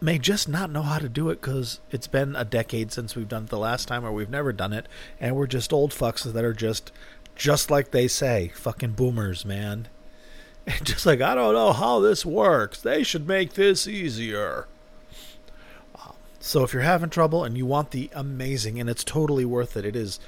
may 0.00 0.18
just 0.18 0.48
not 0.48 0.70
know 0.70 0.82
how 0.82 0.98
to 0.98 1.08
do 1.08 1.28
it 1.30 1.40
because 1.40 1.80
it's 1.90 2.06
been 2.06 2.34
a 2.34 2.44
decade 2.44 2.92
since 2.92 3.14
we've 3.14 3.28
done 3.28 3.44
it 3.44 3.50
the 3.50 3.58
last 3.58 3.86
time, 3.86 4.04
or 4.04 4.12
we've 4.12 4.30
never 4.30 4.52
done 4.52 4.72
it, 4.72 4.86
and 5.20 5.36
we're 5.36 5.46
just 5.46 5.72
old 5.72 5.92
fucks 5.92 6.30
that 6.30 6.44
are 6.44 6.54
just, 6.54 6.90
just 7.34 7.70
like 7.70 7.90
they 7.90 8.08
say, 8.08 8.52
fucking 8.54 8.92
boomers, 8.92 9.44
man. 9.44 9.88
And 10.66 10.84
just 10.84 11.06
like 11.06 11.20
I 11.20 11.34
don't 11.34 11.54
know 11.54 11.72
how 11.72 12.00
this 12.00 12.24
works. 12.24 12.80
They 12.80 13.02
should 13.02 13.26
make 13.26 13.54
this 13.54 13.86
easier. 13.86 14.66
Um, 15.96 16.14
so 16.38 16.64
if 16.64 16.72
you're 16.72 16.82
having 16.82 17.10
trouble 17.10 17.44
and 17.44 17.56
you 17.56 17.66
want 17.66 17.90
the 17.90 18.10
amazing, 18.12 18.80
and 18.80 18.88
it's 18.88 19.04
totally 19.04 19.44
worth 19.44 19.76
it, 19.76 19.84
it 19.84 19.96
is. 19.96 20.20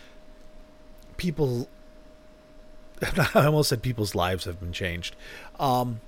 People. 1.16 1.68
I 3.35 3.47
almost 3.47 3.70
said 3.70 3.83
people's 3.83 4.14
lives 4.14 4.45
have 4.45 4.61
been 4.61 4.73
changed. 4.73 5.16
Um, 5.59 6.01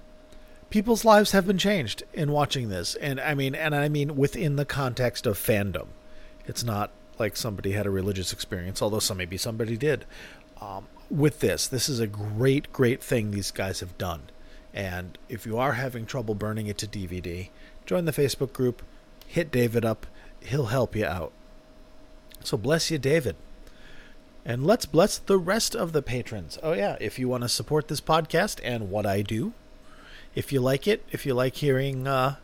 people's 0.74 1.04
lives 1.04 1.30
have 1.30 1.46
been 1.46 1.56
changed 1.56 2.02
in 2.12 2.32
watching 2.32 2.68
this. 2.68 2.96
And 2.96 3.20
i 3.20 3.32
mean 3.32 3.54
and 3.54 3.76
i 3.76 3.88
mean 3.88 4.16
within 4.16 4.56
the 4.56 4.64
context 4.64 5.24
of 5.24 5.38
fandom. 5.38 5.86
It's 6.46 6.64
not 6.64 6.90
like 7.16 7.36
somebody 7.36 7.70
had 7.70 7.86
a 7.86 7.90
religious 7.90 8.32
experience 8.32 8.82
although 8.82 8.98
some 8.98 9.18
maybe 9.18 9.36
somebody 9.36 9.76
did 9.76 10.04
um, 10.60 10.88
with 11.08 11.38
this. 11.38 11.68
This 11.68 11.88
is 11.88 12.00
a 12.00 12.08
great 12.08 12.72
great 12.72 13.00
thing 13.00 13.30
these 13.30 13.52
guys 13.52 13.78
have 13.78 13.96
done. 13.98 14.22
And 14.74 15.16
if 15.28 15.46
you 15.46 15.56
are 15.58 15.74
having 15.74 16.06
trouble 16.06 16.34
burning 16.34 16.66
it 16.66 16.78
to 16.78 16.88
dvd 16.88 17.50
join 17.86 18.04
the 18.04 18.10
facebook 18.10 18.52
group 18.52 18.82
hit 19.28 19.52
david 19.52 19.84
up 19.84 20.08
he'll 20.40 20.66
help 20.66 20.96
you 20.96 21.06
out. 21.06 21.30
So 22.42 22.56
bless 22.56 22.90
you 22.90 22.98
david. 22.98 23.36
And 24.44 24.66
let's 24.66 24.86
bless 24.86 25.18
the 25.18 25.38
rest 25.38 25.76
of 25.76 25.92
the 25.92 26.02
patrons. 26.02 26.58
Oh, 26.64 26.72
yeah, 26.72 26.96
if 27.00 27.18
you 27.18 27.28
want 27.28 27.44
to 27.44 27.48
support 27.48 27.86
this 27.86 28.00
podcast 28.00 28.60
and 28.62 28.90
what 28.90 29.06
I 29.06 29.22
do, 29.22 29.54
if 30.34 30.52
you 30.52 30.60
like 30.60 30.86
it, 30.88 31.04
if 31.12 31.24
you 31.24 31.34
like 31.34 31.56
hearing 31.56 32.06
uh, 32.06 32.36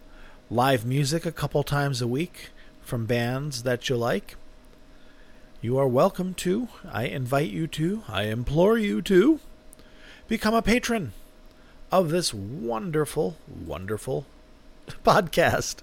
live 0.49 0.84
music 0.84 1.26
a 1.26 1.32
couple 1.32 1.62
times 1.62 2.01
a 2.01 2.07
week 2.07 2.51
from 2.82 3.07
bands 3.07 3.62
that 3.64 3.88
you 3.88 3.97
like, 3.97 4.36
you 5.61 5.76
are 5.78 5.88
welcome 5.88 6.34
to. 6.34 6.68
I 6.91 7.05
invite 7.05 7.51
you 7.51 7.66
to, 7.68 8.03
I 8.09 8.24
implore 8.24 8.78
you 8.78 9.03
to 9.03 9.41
become 10.28 10.55
a 10.55 10.62
patron 10.62 11.12
of 11.91 12.11
this 12.11 12.32
wonderful, 12.32 13.36
wonderful 13.49 14.26
podcast. 15.05 15.76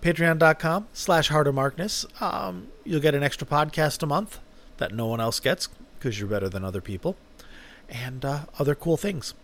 Patreon.com 0.00 0.86
slash 0.92 1.28
Heart 1.28 1.48
of 1.48 1.54
Markness. 1.56 2.06
Um, 2.22 2.68
you'll 2.84 3.00
get 3.00 3.16
an 3.16 3.24
extra 3.24 3.46
podcast 3.46 4.02
a 4.02 4.06
month 4.06 4.38
that 4.76 4.94
no 4.94 5.06
one 5.06 5.20
else 5.20 5.40
gets 5.40 5.68
because 5.98 6.20
you're 6.20 6.28
better 6.28 6.48
than 6.48 6.64
other 6.64 6.80
people, 6.80 7.16
and 7.88 8.24
uh, 8.24 8.42
other 8.60 8.76
cool 8.76 8.96
things. 8.96 9.34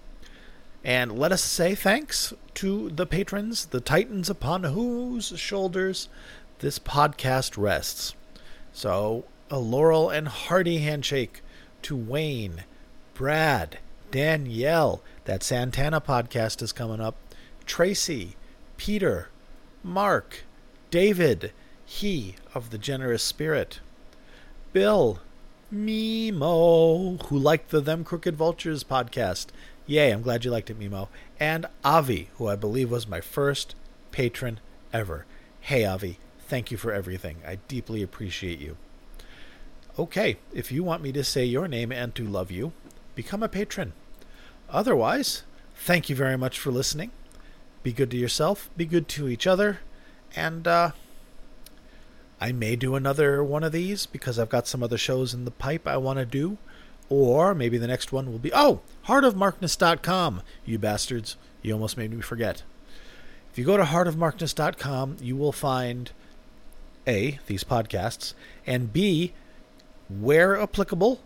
And 0.85 1.19
let 1.19 1.33
us 1.33 1.43
say 1.43 1.75
thanks 1.75 2.35
to 2.55 2.91
the 2.91 3.07
patrons, 3.07 3.67
the 3.67 3.81
titans 3.81 4.29
upon 4.29 4.65
whose 4.65 5.39
shoulders 5.39 6.09
this 6.59 6.79
podcast 6.79 7.57
rests. 7.57 8.15
So, 8.73 9.25
a 9.51 9.59
laurel 9.59 10.11
and 10.11 10.29
hearty 10.29 10.79
handshake 10.79 11.41
to 11.83 11.97
Wayne, 11.97 12.65
Brad, 13.15 13.79
Danielle. 14.11 15.03
That 15.25 15.43
Santana 15.43 16.03
podcast 16.03 16.61
is 16.61 16.73
coming 16.73 17.01
up. 17.01 17.17
Tracy, 17.65 18.37
Peter, 18.77 19.29
Mark, 19.83 20.45
David, 20.91 21.53
he 21.87 22.37
of 22.55 22.71
the 22.71 22.79
generous 22.79 23.23
spirit, 23.23 23.81
Bill, 24.73 25.21
Mimo, 25.73 27.23
who 27.27 27.39
liked 27.39 27.71
the 27.71 27.81
Them 27.81 28.05
Crooked 28.05 28.37
Vultures 28.37 28.85
podcast. 28.85 29.47
Yay, 29.87 30.11
I'm 30.11 30.23
glad 30.23 30.45
you 30.45 30.51
liked 30.51 30.71
it, 30.71 30.79
Mimo. 30.79 31.09
And 31.39 31.67
Avi, 31.85 32.31
who 32.37 32.49
I 32.49 32.57
believe 32.57 32.91
was 32.91 33.07
my 33.07 33.21
first 33.21 33.75
patron 34.13 34.61
ever. 34.93 35.27
Hey, 35.61 35.85
Avi, 35.85 36.19
thank 36.49 36.71
you 36.71 36.77
for 36.77 36.93
everything. 36.93 37.39
I 37.47 37.57
deeply 37.69 38.03
appreciate 38.03 38.59
you. 38.59 38.77
Okay, 39.99 40.39
if 40.53 40.73
you 40.73 40.83
want 40.83 41.03
me 41.03 41.13
to 41.13 41.23
say 41.23 41.45
your 41.45 41.69
name 41.69 41.93
and 41.93 42.15
to 42.15 42.25
love 42.25 42.51
you, 42.51 42.73
become 43.15 43.43
a 43.43 43.49
patron. 43.49 43.93
Otherwise, 44.69 45.45
thank 45.75 46.09
you 46.09 46.17
very 46.17 46.37
much 46.37 46.59
for 46.59 46.73
listening. 46.73 47.11
Be 47.83 47.93
good 47.93 48.11
to 48.11 48.17
yourself, 48.17 48.71
be 48.77 48.87
good 48.87 49.09
to 49.09 49.29
each 49.29 49.47
other, 49.47 49.81
and 50.35 50.67
uh, 50.67 50.93
I 52.41 52.53
may 52.53 52.77
do 52.77 52.95
another 52.95 53.45
one 53.45 53.63
of 53.63 53.73
these 53.73 54.07
because 54.07 54.39
I've 54.39 54.49
got 54.49 54.67
some 54.67 54.83
other 54.83 54.99
shows 54.99 55.35
in 55.35 55.45
the 55.45 55.51
pipe 55.51 55.87
I 55.87 55.97
want 55.99 56.19
to 56.19 56.27
do. 56.27 56.59
Or 57.09 57.55
maybe 57.55 57.79
the 57.79 57.87
next 57.87 58.13
one 58.13 58.31
will 58.31 58.39
be, 58.39 58.53
oh, 58.55 58.81
heartofmarkness.com, 59.07 60.43
you 60.65 60.79
bastards. 60.79 61.37
You 61.63 61.73
almost 61.75 61.97
made 61.97 62.13
me 62.13 62.21
forget. 62.21 62.63
If 63.53 63.59
you 63.59 63.65
go 63.65 63.77
to 63.77 63.85
heartofmarkness.com, 63.85 65.19
you 65.21 65.37
will 65.37 65.53
find 65.53 66.11
A, 67.07 67.39
these 67.47 67.65
podcasts, 67.65 68.35
and 68.67 68.93
B, 68.93 69.33
where 70.09 70.61
applicable, 70.61 71.21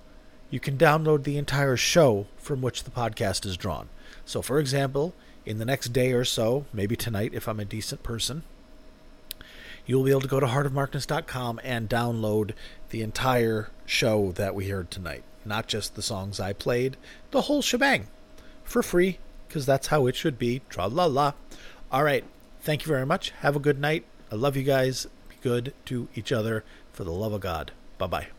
you 0.51 0.61
can 0.61 0.77
download 0.77 1.25
the 1.25 1.39
entire 1.39 1.77
show 1.77 2.27
from 2.37 2.61
which 2.61 2.85
the 2.85 2.91
podcast 2.91 3.47
is 3.47 3.57
drawn. 3.57 3.89
So, 4.25 4.43
for 4.43 4.59
example, 4.59 5.15
in 5.47 5.59
the 5.59 5.65
next 5.65 5.93
day 5.93 6.13
or 6.13 6.25
so, 6.25 6.67
maybe 6.73 6.97
tonight 6.97 7.33
if 7.33 7.49
I'm 7.49 7.61
a 7.61 7.65
decent 7.65 8.03
person, 8.03 8.43
you'll 9.87 10.05
be 10.05 10.11
able 10.11 10.21
to 10.21 10.29
go 10.29 10.41
to 10.41 10.47
heartofmarkness.com 10.47 11.61
and 11.65 11.89
download 11.89 12.53
the 12.91 13.03
entire 13.03 13.71
show 13.87 14.33
that 14.33 14.55
we 14.55 14.69
heard 14.69 14.91
tonight. 14.91 15.25
Not 15.49 15.67
just 15.67 15.95
the 15.95 16.03
songs 16.03 16.39
I 16.39 16.53
played, 16.53 16.97
the 17.31 17.43
whole 17.43 17.63
shebang 17.63 18.07
for 18.65 18.83
free, 18.83 19.19
because 19.47 19.65
that's 19.67 19.89
how 19.89 20.07
it 20.07 20.15
should 20.15 20.39
be. 20.39 20.61
Tra 20.69 20.87
la 20.87 21.07
la. 21.07 21.33
All 21.91 22.05
right. 22.05 22.25
Thank 22.61 22.83
you 22.83 22.89
very 22.89 23.07
much. 23.07 23.31
Have 23.41 23.57
a 23.57 23.61
good 23.61 23.81
night. 23.81 24.05
I 24.31 24.35
love 24.35 24.57
you 24.57 24.63
guys. 24.63 25.07
Be 25.29 25.37
good 25.43 25.73
to 25.87 26.09
each 26.15 26.33
other 26.33 26.65
for 26.93 27.05
the 27.05 27.13
love 27.13 27.33
of 27.33 27.41
God. 27.41 27.73
Bye 27.97 28.07
bye. 28.07 28.38